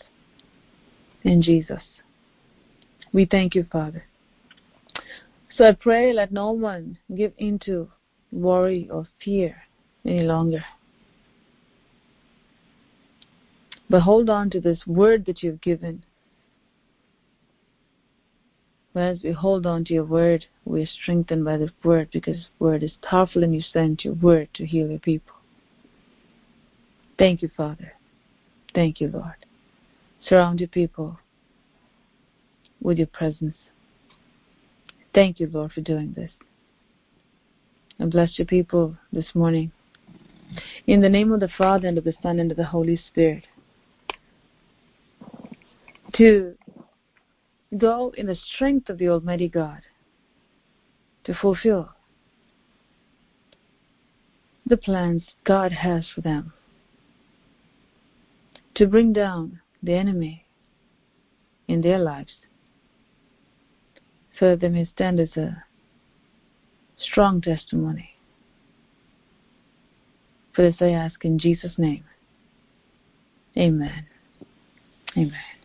In 1.23 1.41
Jesus. 1.41 1.81
We 3.11 3.25
thank 3.25 3.55
you, 3.55 3.65
Father. 3.71 4.05
So 5.55 5.65
I 5.65 5.73
pray 5.73 6.13
let 6.13 6.31
no 6.31 6.51
one 6.51 6.97
give 7.15 7.33
into 7.37 7.89
worry 8.31 8.87
or 8.89 9.07
fear 9.23 9.63
any 10.05 10.23
longer. 10.23 10.63
But 13.89 14.01
hold 14.01 14.29
on 14.29 14.49
to 14.51 14.59
this 14.59 14.85
word 14.85 15.25
that 15.25 15.41
you've 15.41 15.61
given. 15.61 16.03
As 18.95 19.19
we 19.23 19.31
hold 19.31 19.65
on 19.65 19.85
to 19.85 19.93
your 19.93 20.03
word, 20.03 20.45
we 20.65 20.83
are 20.83 20.87
strengthened 20.87 21.45
by 21.45 21.57
the 21.57 21.71
word 21.83 22.09
because 22.11 22.47
word 22.59 22.83
is 22.83 22.91
powerful 23.01 23.43
and 23.43 23.53
you 23.55 23.61
sent 23.61 24.03
your 24.03 24.13
word 24.15 24.49
to 24.55 24.65
heal 24.65 24.89
your 24.89 24.99
people. 24.99 25.35
Thank 27.17 27.41
you, 27.41 27.49
Father. 27.55 27.93
Thank 28.75 29.01
you, 29.01 29.07
Lord. 29.07 29.45
Surround 30.27 30.59
your 30.59 30.69
people 30.69 31.19
with 32.81 32.97
your 32.97 33.07
presence. 33.07 33.55
Thank 35.13 35.39
you, 35.39 35.47
Lord, 35.47 35.71
for 35.71 35.81
doing 35.81 36.13
this. 36.15 36.31
And 37.97 38.11
bless 38.11 38.37
your 38.37 38.45
people 38.45 38.97
this 39.11 39.33
morning. 39.33 39.71
In 40.87 41.01
the 41.01 41.09
name 41.09 41.31
of 41.31 41.39
the 41.39 41.49
Father, 41.57 41.87
and 41.87 41.97
of 41.97 42.03
the 42.03 42.13
Son, 42.21 42.39
and 42.39 42.51
of 42.51 42.57
the 42.57 42.65
Holy 42.65 42.99
Spirit. 43.07 43.45
To 46.19 46.57
go 47.77 48.13
in 48.17 48.25
the 48.25 48.35
strength 48.35 48.89
of 48.89 48.97
the 48.97 49.07
Almighty 49.07 49.47
God 49.47 49.83
to 51.23 51.33
fulfill 51.33 51.91
the 54.65 54.75
plans 54.75 55.23
God 55.45 55.71
has 55.71 56.07
for 56.13 56.19
them, 56.19 56.51
to 58.75 58.85
bring 58.85 59.13
down 59.13 59.61
the 59.81 59.93
enemy 59.93 60.43
in 61.69 61.79
their 61.79 61.99
lives 61.99 62.33
so 64.37 64.49
that 64.49 64.59
they 64.59 64.67
may 64.67 64.89
stand 64.93 65.21
as 65.21 65.37
a 65.37 65.63
strong 66.97 67.39
testimony. 67.39 68.09
For 70.53 70.63
this 70.63 70.81
I 70.81 70.89
ask 70.89 71.23
in 71.23 71.39
Jesus' 71.39 71.77
name. 71.77 72.03
Amen. 73.57 74.05
Amen. 75.15 75.58